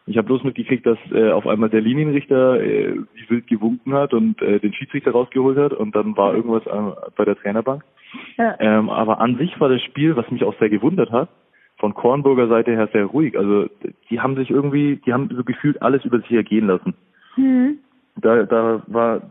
[0.07, 4.13] Ich habe bloß mitgekriegt, dass äh, auf einmal der Linienrichter äh, wie wild gewunken hat
[4.13, 7.83] und äh, den Schiedsrichter rausgeholt hat und dann war irgendwas äh, bei der Trainerbank.
[8.37, 8.55] Ja.
[8.59, 11.29] Ähm, aber an sich war das Spiel, was mich auch sehr gewundert hat,
[11.77, 13.37] von Kornburger Seite her sehr ruhig.
[13.37, 13.67] Also
[14.09, 16.93] die haben sich irgendwie, die haben so gefühlt alles über sich ergehen lassen.
[17.35, 17.79] Mhm.
[18.17, 19.21] Da, da war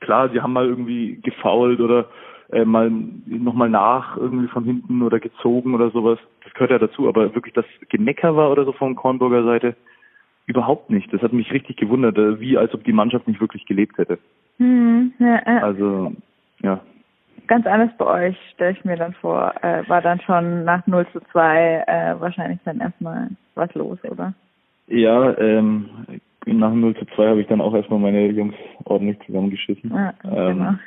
[0.00, 2.06] klar, sie haben mal irgendwie gefault oder
[2.50, 2.90] äh, mal
[3.26, 6.18] nochmal nach irgendwie von hinten oder gezogen oder sowas.
[6.44, 9.76] Das gehört ja dazu, aber wirklich das Gemecker war oder so von Kornburger Seite
[10.46, 11.12] überhaupt nicht.
[11.12, 14.18] Das hat mich richtig gewundert, äh, wie als ob die Mannschaft nicht wirklich gelebt hätte.
[14.58, 16.12] Hm, ja, äh, also,
[16.62, 16.80] ja.
[17.46, 21.06] Ganz anders bei euch, stelle ich mir dann vor, äh, war dann schon nach 0
[21.12, 24.32] zu 2 äh, wahrscheinlich dann erstmal was los, oder?
[24.88, 25.88] Ja, ähm,
[26.46, 29.92] nach 0 zu 2 habe ich dann auch erstmal meine Jungs ordentlich zusammengeschissen.
[29.92, 30.78] Ja, ähm,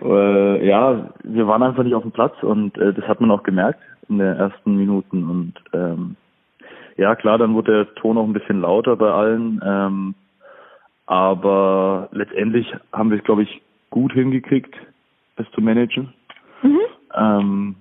[0.00, 0.14] genau.
[0.14, 3.42] äh, ja, wir waren einfach nicht auf dem Platz und äh, das hat man auch
[3.42, 6.16] gemerkt in den ersten Minuten und ähm,
[6.98, 10.14] ja klar, dann wurde der Ton auch ein bisschen lauter bei allen, ähm,
[11.06, 14.74] aber letztendlich haben wir es, glaube ich, gut hingekriegt,
[15.36, 16.12] es zu managen.
[16.62, 16.80] Mhm.
[17.14, 17.76] Ähm,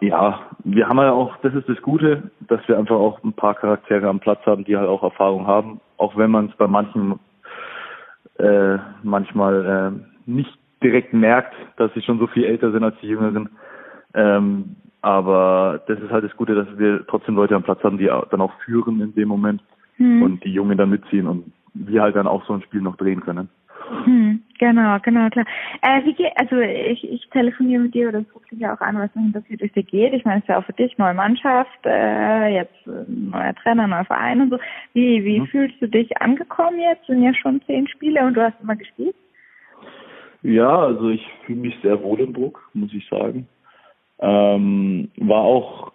[0.00, 3.54] ja, wir haben ja auch, das ist das Gute, dass wir einfach auch ein paar
[3.54, 7.18] Charaktere am Platz haben, die halt auch Erfahrung haben, auch wenn man es bei manchen
[8.38, 13.08] äh, manchmal äh, nicht direkt merkt, dass sie schon so viel älter sind als die
[13.08, 13.48] Jüngeren.
[14.14, 18.06] Ähm, aber das ist halt das Gute, dass wir trotzdem Leute am Platz haben, die
[18.06, 19.62] dann auch führen in dem Moment
[19.98, 20.22] mhm.
[20.22, 23.20] und die Jungen dann mitziehen und wir halt dann auch so ein Spiel noch drehen
[23.20, 23.50] können.
[24.04, 25.44] Hm, genau, genau, klar.
[25.82, 28.80] Äh, wie geht, also ich, ich telefoniere mit dir oder es ruft dich ja auch
[28.80, 30.14] an, was interessiert durch dir geht.
[30.14, 33.86] Ich meine, es ist ja auch für dich neue Mannschaft, äh, jetzt äh, neuer Trainer,
[33.86, 34.58] neuer Verein und so.
[34.94, 35.46] Wie, wie mhm.
[35.48, 37.06] fühlst du dich angekommen jetzt?
[37.06, 39.16] Sind ja schon zehn Spiele und du hast immer gespielt.
[40.42, 43.46] Ja, also ich fühle mich sehr wohl in Bruck, muss ich sagen.
[44.20, 45.92] Ähm, war auch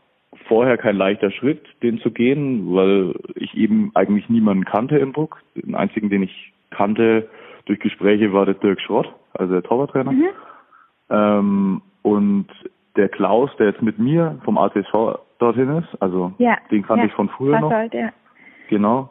[0.48, 5.42] vorher kein leichter Schritt, den zu gehen, weil ich eben eigentlich niemanden kannte in Bruck.
[5.56, 7.30] Den einzigen, den ich kannte,
[7.66, 10.12] durch Gespräche war der Dirk Schrott, also der Torwarttrainer.
[10.12, 10.28] Mhm.
[11.10, 12.48] Ähm, und
[12.96, 17.08] der Klaus, der jetzt mit mir vom ATSV dorthin ist, also ja, den kannte ja,
[17.08, 17.72] ich von früher noch.
[17.72, 18.10] Halt, ja.
[18.70, 19.10] Genau.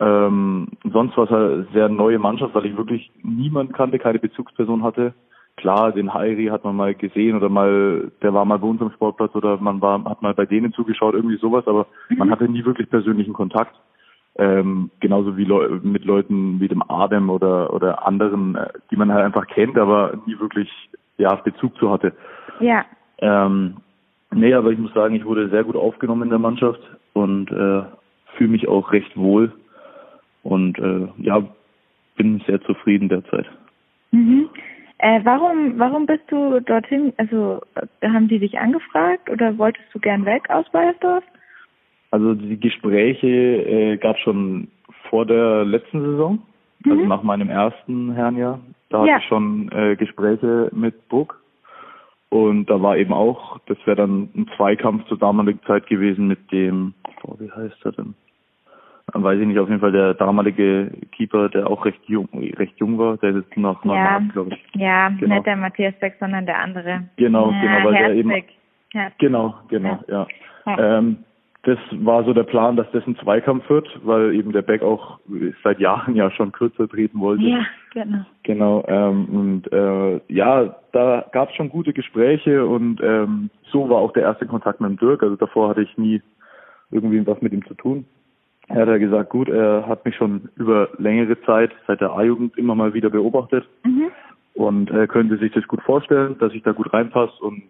[0.00, 4.82] Ähm, sonst war es eine sehr neue Mannschaft, weil ich wirklich niemand kannte, keine Bezugsperson
[4.82, 5.14] hatte.
[5.56, 8.90] Klar, den Heiri hat man mal gesehen oder mal, der war mal bei uns am
[8.90, 12.18] Sportplatz oder man war, hat mal bei denen zugeschaut, irgendwie sowas, aber mhm.
[12.18, 13.74] man hatte nie wirklich persönlichen Kontakt.
[14.36, 19.12] Ähm, genauso wie Leu mit Leuten wie dem Adem oder oder anderen, äh, die man
[19.12, 20.68] halt einfach kennt, aber nie wirklich
[21.18, 22.12] ja Bezug zu hatte.
[22.58, 22.84] Ja.
[23.18, 23.76] Ähm,
[24.32, 26.80] nee, aber ich muss sagen, ich wurde sehr gut aufgenommen in der Mannschaft
[27.12, 27.82] und äh,
[28.36, 29.52] fühle mich auch recht wohl
[30.42, 31.42] und äh, ja,
[32.16, 33.46] bin sehr zufrieden derzeit.
[34.10, 34.48] Mhm.
[35.04, 37.12] Äh, warum, warum bist du dorthin?
[37.18, 37.60] Also
[38.02, 41.22] haben die dich angefragt oder wolltest du gern weg aus Bayersdorf?
[42.10, 44.68] Also die Gespräche äh, gab es schon
[45.10, 46.38] vor der letzten Saison,
[46.86, 47.08] also mhm.
[47.08, 48.60] nach meinem ersten Herrenjahr.
[48.88, 49.12] Da ja.
[49.12, 51.38] hatte ich schon äh, Gespräche mit Burg.
[52.30, 56.50] Und da war eben auch, das wäre dann ein Zweikampf zur damaligen Zeit gewesen mit
[56.50, 56.94] dem,
[57.24, 58.14] oh, wie heißt er denn?
[59.12, 62.78] Dann weiß ich nicht, auf jeden Fall der damalige Keeper, der auch recht jung, recht
[62.78, 64.80] jung war, der ist jetzt noch mal ja, glaube ich.
[64.80, 65.34] Ja, genau.
[65.34, 67.04] nicht der Matthias Beck, sondern der andere.
[67.16, 68.06] Genau, ja, genau, weil Herzig.
[68.06, 68.30] der eben.
[68.92, 69.18] Herzig.
[69.18, 70.26] Genau, genau, ja.
[70.66, 70.98] ja.
[70.98, 71.18] Ähm,
[71.64, 75.18] das war so der Plan, dass das ein Zweikampf wird, weil eben der Beck auch
[75.62, 77.44] seit Jahren ja schon kürzer treten wollte.
[77.44, 78.24] Ja, genau.
[78.42, 78.84] Genau.
[78.86, 84.12] Ähm, und äh, ja, da gab es schon gute Gespräche und ähm, so war auch
[84.12, 85.22] der erste Kontakt mit dem Dirk.
[85.22, 86.20] Also davor hatte ich nie
[86.90, 88.04] irgendwie was mit ihm zu tun.
[88.68, 92.56] Er hat ja gesagt, gut, er hat mich schon über längere Zeit seit der A-Jugend
[92.56, 94.10] immer mal wieder beobachtet mhm.
[94.54, 97.62] und er könnte sich das gut vorstellen, dass ich da gut reinpasse und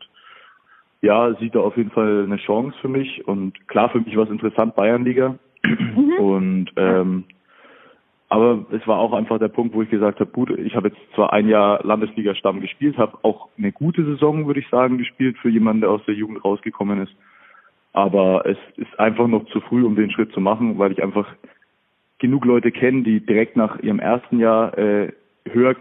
[1.03, 4.25] ja, sieht da auf jeden Fall eine Chance für mich und klar für mich war
[4.25, 5.37] es interessant Bayernliga
[5.67, 6.13] mhm.
[6.19, 7.25] und ähm,
[8.29, 10.99] aber es war auch einfach der Punkt, wo ich gesagt habe, gut, ich habe jetzt
[11.15, 15.51] zwar ein Jahr Landesliga-Stamm gespielt, habe auch eine gute Saison, würde ich sagen, gespielt für
[15.51, 17.15] jemanden, der aus der Jugend rausgekommen ist.
[17.95, 21.27] Aber es ist einfach noch zu früh, um den Schritt zu machen, weil ich einfach
[22.19, 25.13] genug Leute kenne, die direkt nach ihrem ersten Jahr äh,
[25.49, 25.77] höher,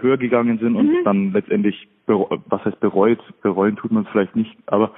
[0.00, 1.04] höher gegangen sind und mhm.
[1.04, 4.92] dann letztendlich, was heißt bereut, bereuen tut man es vielleicht nicht, aber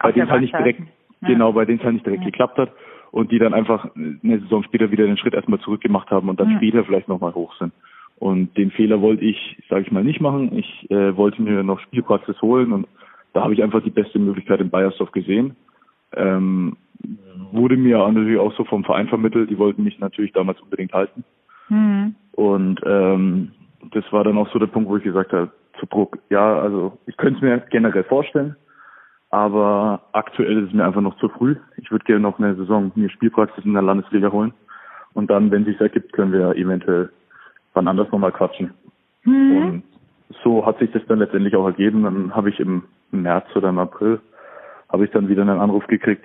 [0.00, 0.80] bei denen es halt nicht direkt,
[1.20, 1.28] ja.
[1.28, 2.30] genau, bei denen es halt nicht direkt ja.
[2.30, 2.72] geklappt hat
[3.10, 6.50] und die dann einfach eine Saison später wieder den Schritt erstmal zurückgemacht haben und dann
[6.50, 6.56] ja.
[6.56, 7.72] später vielleicht nochmal hoch sind.
[8.18, 10.56] Und den Fehler wollte ich, sage ich mal, nicht machen.
[10.56, 12.86] Ich äh, wollte mir noch Spielpraxis holen und
[13.34, 15.56] da habe ich einfach die beste Möglichkeit in Bayersdorf gesehen.
[16.16, 16.76] Ähm,
[17.52, 19.50] wurde mir natürlich auch so vom Verein vermittelt.
[19.50, 21.24] Die wollten mich natürlich damals unbedingt halten.
[21.68, 22.14] Mhm.
[22.32, 23.52] Und ähm,
[23.92, 26.98] das war dann auch so der Punkt, wo ich gesagt habe, zu Bruck, ja, also
[27.06, 28.56] ich könnte es mir generell vorstellen.
[29.30, 31.56] Aber aktuell ist es mir einfach noch zu früh.
[31.76, 34.54] Ich würde gerne noch eine Saison mir Spielpraxis in der Landesliga holen.
[35.14, 37.10] Und dann, wenn es sich ergibt, können wir eventuell
[37.74, 38.72] wann anders nochmal quatschen.
[39.24, 39.56] Mhm.
[39.56, 39.82] Und
[40.42, 42.04] so hat sich das dann letztendlich auch ergeben.
[42.04, 44.20] Dann habe ich im März oder im April
[44.90, 46.24] habe ich dann wieder einen Anruf gekriegt,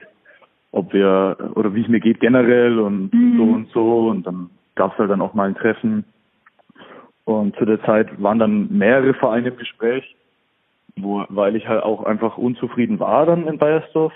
[0.72, 3.38] ob wir oder wie es mir geht generell und mhm.
[3.38, 4.10] so und so.
[4.10, 6.06] Und dann gab es halt dann auch mal ein Treffen.
[7.26, 10.16] Und zu der Zeit waren dann mehrere Vereine im Gespräch,
[10.96, 14.14] wo, weil ich halt auch einfach unzufrieden war dann in Bayersdorf.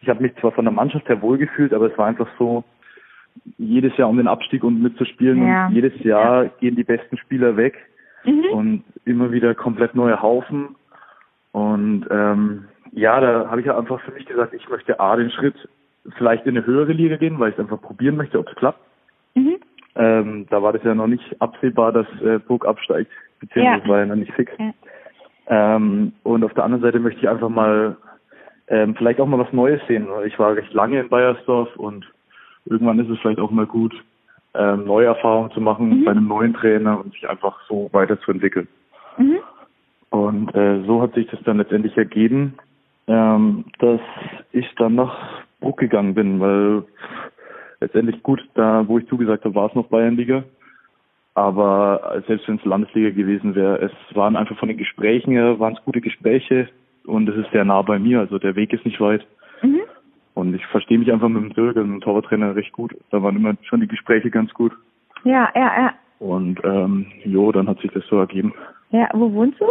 [0.00, 2.64] Ich habe mich zwar von der Mannschaft her wohlgefühlt, aber es war einfach so,
[3.58, 5.66] jedes Jahr um den Abstieg und mitzuspielen ja.
[5.66, 6.50] und jedes Jahr ja.
[6.60, 7.76] gehen die besten Spieler weg
[8.24, 8.44] mhm.
[8.52, 10.76] und immer wieder komplett neue Haufen.
[11.52, 12.64] Und ähm,
[12.96, 15.54] ja, da habe ich ja einfach für mich gesagt, ich möchte A den Schritt
[16.16, 18.80] vielleicht in eine höhere Liga gehen, weil ich es einfach probieren möchte, ob es klappt.
[19.34, 19.56] Mhm.
[19.96, 23.88] Ähm, da war das ja noch nicht absehbar, dass äh, Burg absteigt, beziehungsweise ja.
[23.88, 24.50] war ja noch nicht fix.
[24.58, 24.72] Ja.
[25.48, 27.96] Ähm, und auf der anderen Seite möchte ich einfach mal
[28.68, 30.08] ähm, vielleicht auch mal was Neues sehen.
[30.24, 32.10] Ich war recht lange in Bayersdorf und
[32.64, 33.94] irgendwann ist es vielleicht auch mal gut,
[34.54, 36.04] ähm, neue Erfahrungen zu machen mhm.
[36.04, 38.68] bei einem neuen Trainer und sich einfach so weiterzuentwickeln.
[39.18, 39.38] Mhm.
[40.08, 42.54] Und äh, so hat sich das dann letztendlich ergeben,
[43.06, 44.00] ähm, dass
[44.52, 46.84] ich dann nach Bruck gegangen bin, weil
[47.80, 50.44] letztendlich gut, da wo ich zugesagt habe, war es noch Bayernliga.
[51.34, 55.74] Aber selbst wenn es Landesliga gewesen wäre, es waren einfach von den Gesprächen her, waren
[55.74, 56.68] es gute Gespräche
[57.04, 59.26] und es ist sehr nah bei mir, also der Weg ist nicht weit.
[59.62, 59.82] Mhm.
[60.32, 62.94] Und ich verstehe mich einfach mit dem Dirk, dem Torwarttrainer, recht gut.
[63.10, 64.72] Da waren immer schon die Gespräche ganz gut.
[65.24, 65.94] Ja, ja, ja.
[66.18, 68.54] Und ähm, jo, dann hat sich das so ergeben.
[68.90, 69.66] Ja, wo wohnst du?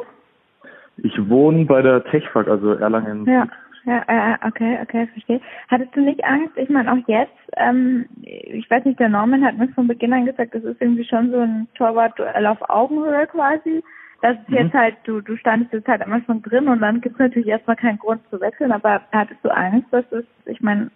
[0.98, 3.26] Ich wohne bei der Techfak, also Erlangen.
[3.26, 3.48] Ja,
[3.86, 5.42] ja, ja, okay, okay, verstehe.
[5.68, 6.58] Hattest du nicht Angst?
[6.58, 10.26] Ich meine, auch jetzt, ähm, ich weiß nicht, der Norman hat mir von Beginn an
[10.26, 13.84] gesagt, das ist irgendwie schon so ein Torwartduell auf Augenhöhe quasi.
[14.22, 14.56] Das ist mhm.
[14.56, 17.48] jetzt halt, du, du standest jetzt halt immer schon drin und dann gibt es natürlich
[17.48, 20.90] erstmal keinen Grund zu wechseln, aber hattest du Angst, dass es, ich meine,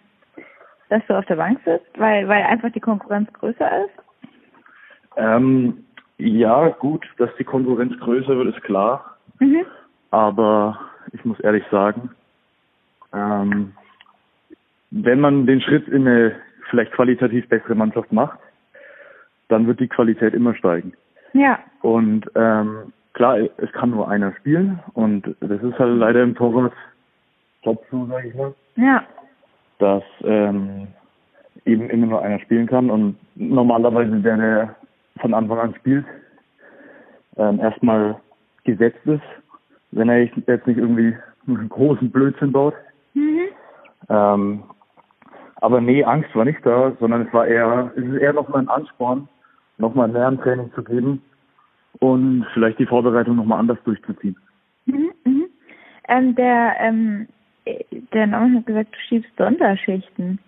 [0.88, 3.94] dass du auf der Bank sitzt, weil, weil einfach die Konkurrenz größer ist?
[5.16, 5.84] Ähm,
[6.18, 9.16] ja, gut, dass die Konkurrenz größer wird, ist klar.
[9.38, 9.64] Mhm.
[10.10, 10.78] Aber
[11.12, 12.10] ich muss ehrlich sagen,
[13.12, 13.72] ähm,
[14.90, 16.36] wenn man den Schritt in eine
[16.68, 18.38] vielleicht qualitativ bessere Mannschaft macht,
[19.48, 20.92] dann wird die Qualität immer steigen.
[21.32, 21.58] Ja.
[21.82, 26.72] Und ähm, klar, es kann nur einer spielen und das ist halt leider im Torwart
[27.62, 28.54] Top so, sag ich mal.
[28.76, 29.04] Ja.
[29.78, 30.88] Dass ähm,
[31.64, 34.76] eben immer nur einer spielen kann und normalerweise der, der
[35.20, 36.06] von Anfang an spielt,
[37.36, 38.16] ähm, erstmal
[38.64, 39.22] gesetzt ist
[39.92, 41.16] wenn er jetzt nicht irgendwie
[41.46, 42.74] einen großen Blödsinn baut.
[43.14, 43.48] Mhm.
[44.08, 44.62] Ähm,
[45.56, 48.68] aber nee, Angst war nicht da, sondern es war eher, es ist eher nochmal ein
[48.68, 49.28] Ansporn,
[49.78, 51.22] nochmal ein Lerntraining zu geben
[51.98, 54.36] und vielleicht die Vorbereitung nochmal anders durchzuziehen.
[54.86, 55.46] Mhm, mhm.
[56.08, 57.28] Ähm, der, ähm,
[58.12, 60.38] der Name hat gesagt, du schiebst Sonderschichten.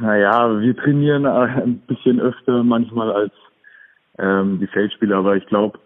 [0.00, 3.32] Naja, wir trainieren ein bisschen öfter manchmal als
[4.18, 5.78] ähm, die Feldspieler, aber ich glaube,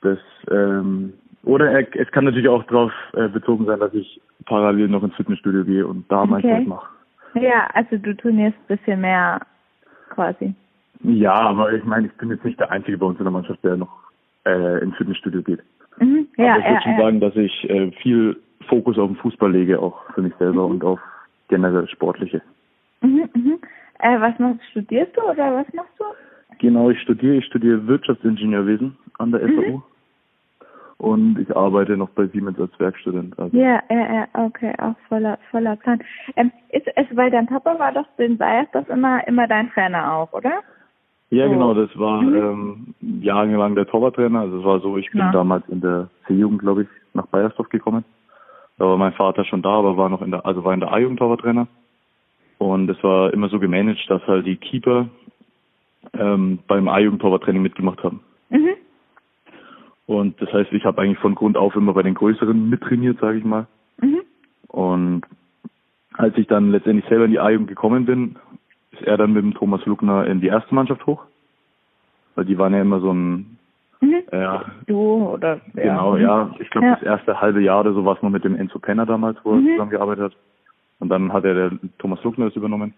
[0.00, 0.18] das,
[0.50, 1.12] ähm,
[1.44, 5.14] oder er, es kann natürlich auch darauf äh, bezogen sein, dass ich parallel noch ins
[5.16, 6.30] Fitnessstudio gehe und da okay.
[6.30, 6.88] manchmal mache.
[7.34, 9.40] Ja, also du trainierst ein bisschen mehr
[10.10, 10.54] quasi.
[11.02, 13.62] Ja, aber ich meine, ich bin jetzt nicht der Einzige bei uns in der Mannschaft,
[13.62, 13.94] der noch
[14.46, 15.60] äh, ins Fitnessstudio geht.
[15.98, 16.26] Mhm.
[16.36, 16.98] Ja, aber ich würde ja, schon ja.
[16.98, 18.36] sagen, dass ich äh, viel
[18.68, 20.72] Fokus auf den Fußball lege, auch für mich selber mhm.
[20.72, 21.00] und auf
[21.48, 22.42] generell Sportliche.
[23.00, 23.58] Mhm, mhm.
[24.00, 26.04] Äh, was machst studierst du oder was machst du?
[26.58, 29.76] Genau, ich studiere, ich studiere Wirtschaftsingenieurwesen an der FAU.
[29.78, 29.82] Mhm.
[30.98, 33.38] Und ich arbeite noch bei Siemens als Werkstudent.
[33.38, 33.56] Also.
[33.56, 36.02] Ja, ja, ja, okay, auch voller, voller Plan.
[36.34, 40.12] Ähm, ist es, weil dein Papa war doch den Bayers das immer, immer dein Trainer
[40.12, 40.60] auch, oder?
[41.30, 41.52] Ja, so.
[41.52, 42.94] genau, das war mhm.
[43.00, 44.40] ähm, jahrelang der Torwarttrainer.
[44.40, 45.30] Also es war so, ich bin ja.
[45.30, 48.04] damals in der C-Jugend, glaube ich, nach Bayersdorf gekommen.
[48.76, 50.92] Da war mein Vater schon da, aber war noch in der, also war in der
[50.92, 51.68] A-Jugend Torwarttrainer.
[52.58, 55.08] Und es war immer so gemanagt, dass halt die Keeper
[56.14, 58.20] ähm, beim A-Jugend Torwarttraining mitgemacht haben.
[58.50, 58.74] Mhm.
[60.06, 63.38] Und das heißt, ich habe eigentlich von Grund auf immer bei den Größeren mittrainiert, sage
[63.38, 63.66] ich mal.
[64.00, 64.20] Mhm.
[64.68, 65.22] Und
[66.14, 68.36] als ich dann letztendlich selber in die A-Jugend gekommen bin,
[68.92, 71.24] ist er dann mit dem Thomas Luckner in die erste Mannschaft hoch.
[72.34, 73.58] Weil die waren ja immer so ein
[74.00, 74.22] mhm.
[74.32, 76.54] ja, Du oder Genau, ja.
[76.58, 76.94] Ich glaube ja.
[76.94, 79.52] das erste halbe Jahr oder so war es noch mit dem Enzo Penner damals, wo
[79.52, 79.66] mhm.
[79.66, 80.36] er zusammengearbeitet hat.
[81.00, 82.94] Und dann hat er der Thomas Luckner das übernommen.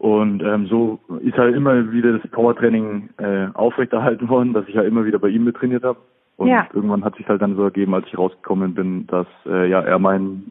[0.00, 4.88] Und ähm, so ist halt immer wieder das Powertraining äh, aufrechterhalten worden, dass ich halt
[4.88, 5.98] immer wieder bei ihm mit trainiert habe.
[6.38, 6.66] Und ja.
[6.72, 9.98] irgendwann hat sich halt dann so ergeben, als ich rausgekommen bin, dass äh, ja er
[9.98, 10.50] mein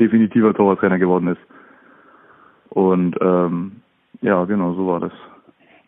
[0.00, 1.40] definitiver Torwarttrainer geworden ist.
[2.70, 3.82] Und ähm,
[4.20, 5.12] ja, genau, so war das.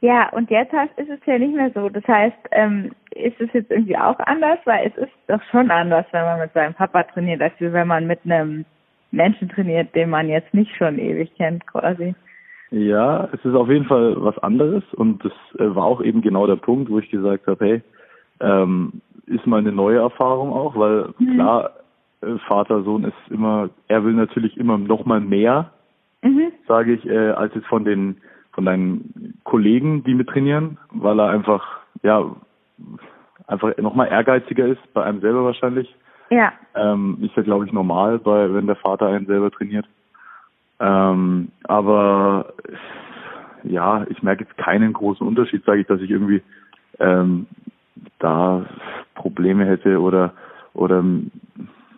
[0.00, 1.88] Ja, und jetzt ist es ja nicht mehr so.
[1.88, 4.60] Das heißt, ähm, ist es jetzt irgendwie auch anders?
[4.66, 8.06] Weil es ist doch schon anders, wenn man mit seinem Papa trainiert, als wenn man
[8.06, 8.64] mit einem
[9.10, 12.14] Menschen trainiert, den man jetzt nicht schon ewig kennt, quasi.
[12.74, 16.46] Ja, es ist auf jeden Fall was anderes und das äh, war auch eben genau
[16.48, 17.82] der Punkt, wo ich gesagt habe, hey,
[18.40, 21.34] ähm, ist mal eine neue Erfahrung auch, weil mhm.
[21.34, 21.70] klar,
[22.20, 25.70] äh, Vater, Sohn ist immer, er will natürlich immer noch mal mehr,
[26.22, 26.50] mhm.
[26.66, 28.16] sage ich, äh, als jetzt von den
[28.54, 32.24] von deinen Kollegen, die mit trainieren, weil er einfach, ja,
[33.46, 35.94] einfach nochmal ehrgeiziger ist, bei einem selber wahrscheinlich.
[36.30, 36.52] Ja.
[36.74, 39.86] Ähm, ist ja, glaube ich, normal, bei, wenn der Vater einen selber trainiert.
[40.84, 42.52] Ähm, aber
[43.62, 46.42] ja, ich merke jetzt keinen großen Unterschied, sage ich, dass ich irgendwie
[46.98, 47.46] ähm,
[48.18, 48.66] da
[49.14, 50.34] Probleme hätte oder
[50.74, 51.02] oder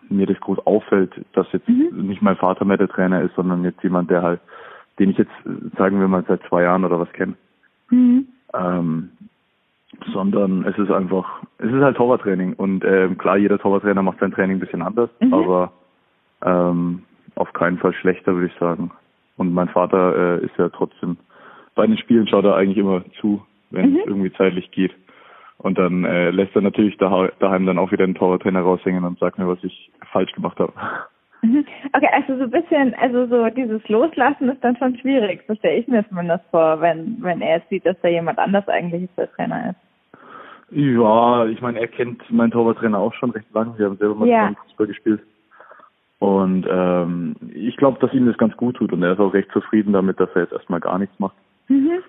[0.09, 2.07] mir das groß auffällt, dass jetzt mhm.
[2.07, 4.39] nicht mein Vater mehr der Trainer ist, sondern jetzt jemand, der halt
[4.99, 5.31] den ich jetzt,
[5.77, 7.33] sagen wir mal, seit zwei Jahren oder was kenne.
[7.89, 8.27] Mhm.
[8.53, 9.09] Ähm,
[10.11, 14.31] sondern es ist einfach, es ist halt Torwarttraining und ähm, klar, jeder Torwarttrainer macht sein
[14.31, 15.33] Training ein bisschen anders, mhm.
[15.33, 15.71] aber
[16.43, 17.03] ähm,
[17.37, 18.91] auf keinen Fall schlechter, würde ich sagen.
[19.37, 21.17] Und mein Vater äh, ist ja trotzdem,
[21.75, 23.97] bei den Spielen schaut er eigentlich immer zu, wenn mhm.
[23.97, 24.93] es irgendwie zeitlich geht.
[25.59, 29.39] Und dann äh, lässt er natürlich daheim dann auch wieder den Torwarttrainer raushängen und sagt
[29.39, 30.73] mir, was ich falsch gemacht habe.
[31.41, 31.65] Mhm.
[31.93, 35.77] Okay, also so ein bisschen, also so dieses Loslassen ist dann schon schwierig, so stelle
[35.77, 39.71] ich mir zumindest vor, wenn, wenn er sieht, dass da jemand anders eigentlich der Trainer
[39.71, 39.87] ist.
[40.69, 43.77] Ja, ich meine, er kennt meinen Torwarttrainer auch schon recht lange.
[43.77, 44.53] Wir haben selber mal ja.
[44.65, 45.21] Fußball gespielt.
[46.19, 49.51] Und ähm, ich glaube, dass ihm das ganz gut tut und er ist auch recht
[49.51, 51.35] zufrieden damit, dass er jetzt erstmal gar nichts macht.
[51.67, 51.99] Mhm.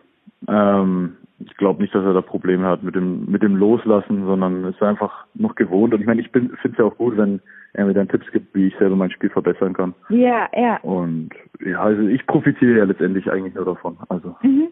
[0.49, 4.65] Ähm, ich glaube nicht, dass er da Probleme hat mit dem mit dem Loslassen, sondern
[4.65, 5.95] ist einfach noch gewohnt.
[5.95, 7.41] Und ich meine, ich finde es ja auch gut, wenn
[7.75, 9.95] er mir dann Tipps gibt, wie ich selber mein Spiel verbessern kann.
[10.09, 10.79] Ja, ja.
[10.79, 11.31] Und
[11.65, 13.97] ja, also ich profitiere ja letztendlich eigentlich nur davon.
[14.09, 14.37] Also.
[14.43, 14.69] Mhm.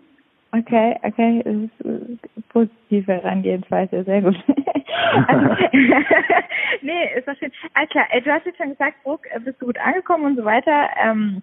[0.52, 2.18] Okay, okay, das ist eine
[2.50, 4.36] positive Herangehensweise, sehr gut.
[5.26, 5.54] also,
[6.82, 7.52] nee, ist doch schön.
[7.74, 10.88] Also klar, du hast jetzt schon gesagt, Bruck, bist du gut angekommen und so weiter.
[11.02, 11.42] Ähm,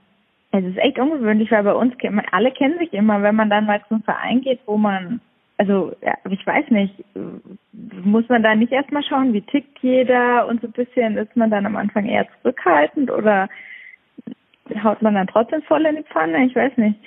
[0.51, 1.93] es ist echt ungewöhnlich, weil bei uns
[2.31, 5.19] alle kennen sich immer, wenn man dann mal zum Verein geht, wo man,
[5.57, 6.93] also ja, ich weiß nicht,
[8.03, 11.49] muss man da nicht erstmal schauen, wie tickt jeder und so ein bisschen ist man
[11.49, 13.49] dann am Anfang eher zurückhaltend oder
[14.83, 16.45] haut man dann trotzdem voll in die Pfanne?
[16.45, 16.99] Ich weiß nicht.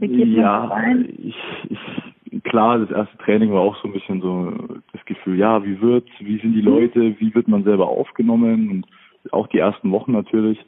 [0.00, 0.86] Ja?
[1.18, 1.36] Ich,
[1.68, 4.52] ich, klar, das erste Training war auch so ein bisschen so
[4.92, 6.68] das Gefühl, ja, wie wird's, wie sind die mhm.
[6.68, 8.86] Leute, wie wird man selber aufgenommen und
[9.32, 10.58] auch die ersten Wochen natürlich.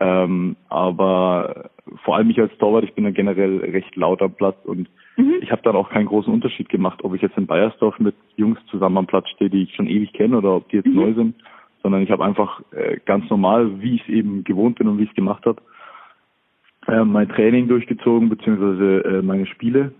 [0.00, 1.70] Ähm, aber
[2.04, 5.34] vor allem ich als Torwart, ich bin ja generell recht laut am Platz und mhm.
[5.40, 8.60] ich habe dann auch keinen großen Unterschied gemacht, ob ich jetzt in Bayersdorf mit Jungs
[8.70, 10.94] zusammen am Platz stehe, die ich schon ewig kenne oder ob die jetzt mhm.
[10.94, 11.34] neu sind,
[11.82, 15.04] sondern ich habe einfach äh, ganz normal, wie ich es eben gewohnt bin und wie
[15.04, 15.60] ich es gemacht habe,
[16.88, 19.92] äh, mein Training durchgezogen beziehungsweise äh, meine Spiele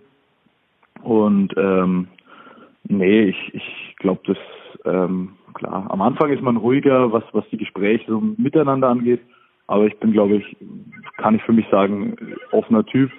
[1.03, 2.09] und ähm,
[2.89, 4.39] nee, ich, ich glaube, das
[4.85, 5.87] ähm, klar.
[5.91, 9.21] Am Anfang ist man ruhiger, was was die Gespräche so miteinander angeht.
[9.67, 10.57] Aber ich bin, glaube ich,
[11.19, 12.17] kann ich für mich sagen,
[12.53, 13.11] offener Typ.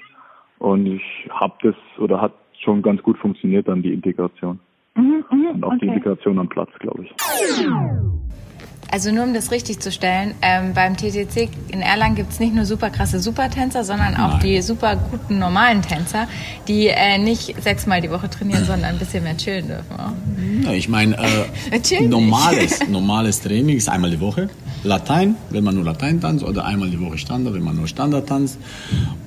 [0.57, 4.59] Und ich habe das oder hat schon ganz gut funktioniert dann die Integration.
[4.95, 5.79] Mhm, mh, und auch okay.
[5.81, 7.11] die Integration am Platz, glaube ich.
[8.91, 12.55] Also nur um das richtig zu stellen, ähm, beim TTC in Erlangen gibt es nicht
[12.55, 14.39] nur super krasse Supertänzer, sondern auch Nein.
[14.41, 16.27] die super guten normalen Tänzer,
[16.67, 20.63] die äh, nicht sechsmal die Woche trainieren, sondern ein bisschen mehr chillen dürfen.
[20.63, 24.49] Ja, ich meine, äh, normales, normales Training ist einmal die Woche.
[24.83, 28.27] Latein, wenn man nur Latein tanzt, oder einmal die Woche Standard, wenn man nur Standard
[28.27, 28.57] tanzt.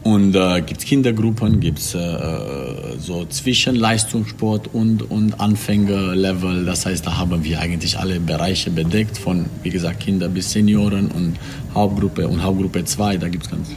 [0.03, 1.99] Und äh, gibt es Kindergruppen, gibt es äh,
[2.99, 6.65] so Zwischenleistungssport und, und Anfängerlevel.
[6.65, 11.09] Das heißt, da haben wir eigentlich alle Bereiche bedeckt, von, wie gesagt, Kinder bis Senioren
[11.09, 11.37] und
[11.75, 13.69] Hauptgruppe und Hauptgruppe 2, da gibt es ganz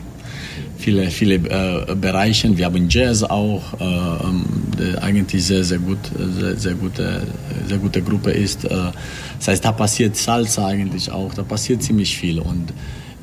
[0.78, 2.56] viele, viele äh, Bereiche.
[2.58, 4.46] Wir haben Jazz auch, äh, ähm,
[4.78, 5.98] der eigentlich sehr, sehr gut,
[6.40, 7.24] sehr, sehr gute,
[7.68, 8.66] sehr gute Gruppe ist.
[8.66, 8.70] Äh,
[9.38, 12.74] das heißt, da passiert Salsa eigentlich auch, da passiert ziemlich viel und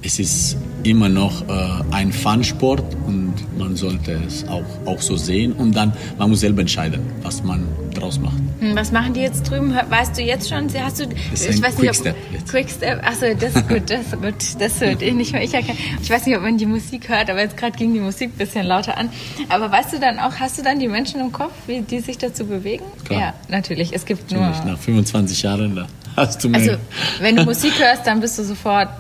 [0.02, 5.52] es ist immer noch äh, ein Fun-Sport und man sollte es auch, auch so sehen
[5.52, 8.36] und dann, man muss selber entscheiden, was man draus macht.
[8.58, 9.74] Hm, was machen die jetzt drüben?
[9.74, 10.68] Weißt du jetzt schon?
[10.74, 14.00] Hast du, das ist ich weiß Quickstep nicht, ob, Quickstep, achso, das ist gut, das
[14.00, 15.42] ist gut, das hört ich nicht mehr.
[15.44, 18.30] Ich, ich weiß nicht, ob man die Musik hört, aber jetzt gerade ging die Musik
[18.34, 19.08] ein bisschen lauter an.
[19.48, 22.18] Aber weißt du dann auch, hast du dann die Menschen im Kopf, wie die sich
[22.18, 22.84] dazu bewegen?
[23.04, 23.20] Klar.
[23.20, 23.92] Ja, natürlich.
[23.92, 24.72] Es gibt natürlich, nur...
[24.72, 25.86] Nach 25 Jahren, da
[26.16, 26.60] hast du mehr.
[26.60, 26.76] Also,
[27.20, 28.90] wenn du Musik hörst, dann bist du sofort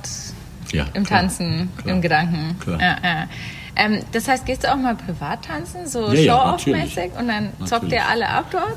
[0.72, 2.56] ja, im klar, Tanzen, klar, im Gedanken.
[2.60, 2.80] Klar.
[2.80, 3.28] Ja, ja.
[3.74, 7.68] Ähm, das heißt, gehst du auch mal privat tanzen, so ja, Show-off-mäßig und dann natürlich.
[7.68, 8.76] zockt ihr alle ab dort?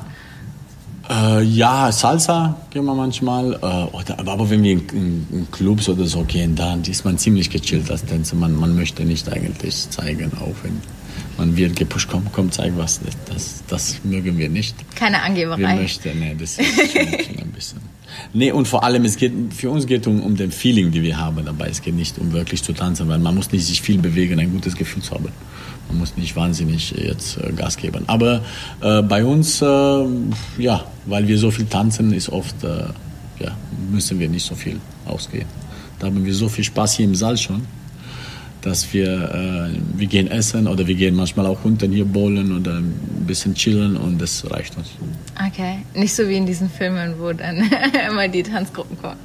[1.10, 3.54] Äh, ja, Salsa gehen wir manchmal.
[3.54, 7.18] Äh, oder, aber wenn wir in, in, in, Clubs oder so gehen, dann ist man
[7.18, 8.36] ziemlich gechillt als Tänzer.
[8.36, 10.82] Man, man möchte nicht eigentlich zeigen, auch wenn
[11.38, 13.02] man wird gepusht, komm, komm, zeig was.
[13.28, 14.76] Das, das mögen wir nicht.
[14.96, 15.60] Keine Angeberei.
[15.60, 17.80] Wir möchten, nee, das ist schon, schon ein bisschen.
[18.34, 21.04] Nee, und vor allem, es geht, für uns geht es um, um den Feeling, die
[21.04, 21.68] wir haben dabei.
[21.68, 24.52] Es geht nicht um wirklich zu tanzen, weil man muss nicht sich viel bewegen, ein
[24.52, 25.30] gutes Gefühl zu haben.
[25.90, 28.06] Man muss nicht wahnsinnig jetzt äh, Gas geben.
[28.08, 28.42] Aber
[28.82, 30.06] äh, bei uns, äh,
[30.58, 32.86] ja, weil wir so viel tanzen, ist oft, äh,
[33.44, 33.58] ja,
[33.92, 35.48] müssen wir nicht so viel ausgehen.
[36.00, 37.66] Da haben wir so viel Spaß hier im Saal schon
[38.66, 42.78] dass wir, äh, wir gehen essen oder wir gehen manchmal auch unten hier bowlen oder
[42.78, 44.90] ein bisschen chillen und das reicht uns.
[45.48, 47.70] Okay, nicht so wie in diesen Filmen, wo dann
[48.10, 49.20] immer die Tanzgruppen kommen.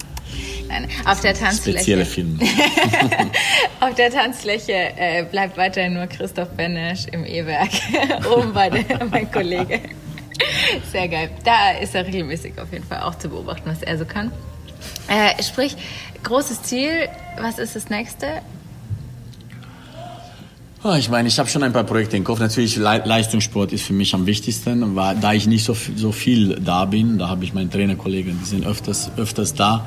[0.69, 1.79] Nein, auf der Tanzfläche.
[1.79, 2.39] Spezielle Filme.
[3.81, 7.71] auf der Tanzfläche äh, bleibt weiterhin nur Christoph Benesch im E-Werk.
[8.37, 9.81] Oben bei der, mein Kollege.
[10.93, 11.31] Sehr geil.
[11.45, 14.31] Da ist er regelmäßig auf jeden Fall auch zu beobachten, was er so kann.
[15.09, 15.77] Äh, sprich,
[16.23, 17.09] großes Ziel,
[17.41, 18.43] was ist das nächste?
[20.83, 22.41] Ah, ich meine, ich habe schon ein paar Projekte im Kopf.
[22.41, 26.87] Natürlich, Leistungssport ist für mich am wichtigsten, weil, da ich nicht so, so viel da
[26.87, 27.19] bin.
[27.19, 29.87] Da habe ich meine Trainerkollegen, die sind öfters, öfters da.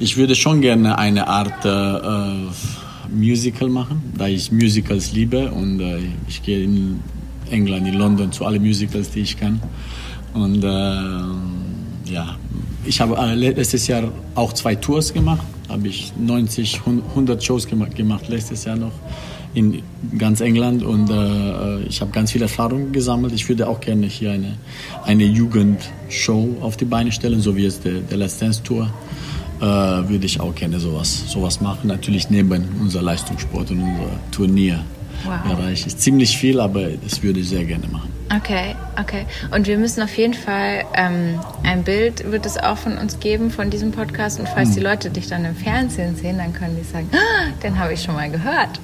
[0.00, 6.00] Ich würde schon gerne eine Art äh, Musical machen, da ich Musicals liebe und äh,
[6.26, 6.98] ich gehe in
[7.48, 9.60] England, in London zu allen Musicals, die ich kann.
[10.32, 12.36] Und äh, ja,
[12.84, 16.80] ich habe äh, letztes Jahr auch zwei Tours gemacht, habe ich 90,
[17.14, 18.90] 100 Shows gemacht, gemacht letztes Jahr noch
[19.54, 19.82] in
[20.18, 23.32] ganz England und äh, ich habe ganz viel Erfahrung gesammelt.
[23.32, 24.56] Ich würde auch gerne hier eine,
[25.04, 28.90] eine Jugendshow auf die Beine stellen, so wie es der, der Let's Dance Tour.
[29.60, 31.86] Äh, würde ich auch gerne sowas, sowas machen.
[31.86, 34.84] Natürlich neben unser Leistungssport und unser Turnier.
[35.24, 35.56] Wow.
[35.56, 38.10] Bereich ist ziemlich viel, aber das würde ich sehr gerne machen.
[38.34, 39.24] Okay, okay.
[39.54, 43.50] Und wir müssen auf jeden Fall ähm, ein Bild wird es auch von uns geben
[43.50, 44.40] von diesem Podcast.
[44.40, 44.74] Und falls hm.
[44.74, 48.02] die Leute dich dann im Fernsehen sehen, dann können die sagen, ah, den habe ich
[48.02, 48.80] schon mal gehört.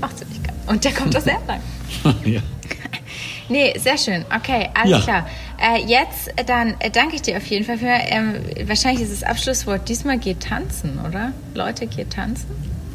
[0.00, 0.54] Macht ziemlich geil.
[0.66, 1.62] Und der kommt aus Erlangen.
[2.24, 2.40] ja.
[3.48, 4.24] Nee, sehr schön.
[4.34, 5.00] Okay, alles ja.
[5.00, 5.26] klar.
[5.58, 7.86] Äh, jetzt dann äh, danke ich dir auf jeden Fall für.
[7.86, 8.34] Ähm,
[8.66, 11.32] wahrscheinlich ist das Abschlusswort diesmal geht tanzen, oder?
[11.54, 12.46] Leute, geht tanzen?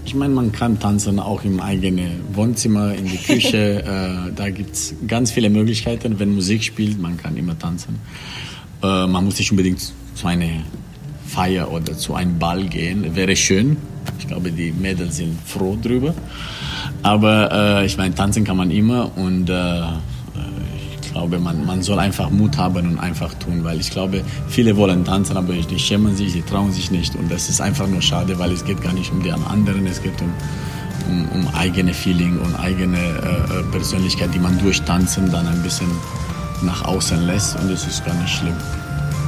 [0.04, 4.28] Ich meine, man kann tanzen auch im eigenen Wohnzimmer, in die Küche.
[4.30, 6.20] äh, da gibt es ganz viele Möglichkeiten.
[6.20, 8.00] Wenn Musik spielt, man kann immer tanzen.
[8.84, 9.80] Äh, man muss nicht unbedingt
[10.16, 10.64] zu einer
[11.28, 13.16] Feier oder zu einem Ball gehen.
[13.16, 13.78] Wäre schön.
[14.20, 16.14] Ich glaube, die Mädels sind froh drüber.
[17.04, 19.82] Aber äh, ich meine, tanzen kann man immer und äh,
[21.12, 24.78] ich glaube, man, man soll einfach Mut haben und einfach tun, weil ich glaube, viele
[24.78, 28.02] wollen tanzen, aber die schämen sich, die trauen sich nicht und das ist einfach nur
[28.02, 30.32] schade, weil es geht gar nicht um die anderen, es geht um,
[31.10, 35.62] um, um eigene Feeling und eigene äh, äh Persönlichkeit, die man durch Tanzen dann ein
[35.64, 35.92] bisschen
[36.64, 38.56] nach außen lässt und das ist gar nicht schlimm.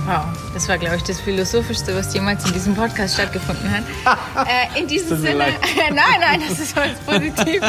[0.05, 3.83] Wow, das war, glaube ich, das Philosophischste, was jemals in diesem Podcast stattgefunden hat.
[4.75, 5.37] äh, in diesem Sinne,
[5.77, 7.61] nein, nein, das ist alles positiv.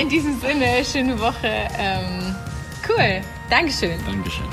[0.00, 1.68] in diesem Sinne, schöne Woche.
[1.78, 2.34] Ähm,
[2.88, 4.00] cool, Dankeschön.
[4.06, 4.46] Dankeschön.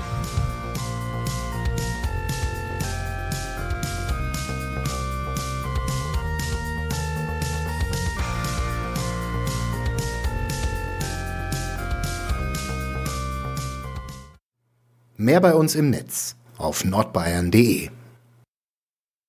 [15.15, 17.89] Mehr bei uns im Netz auf nordbayern.de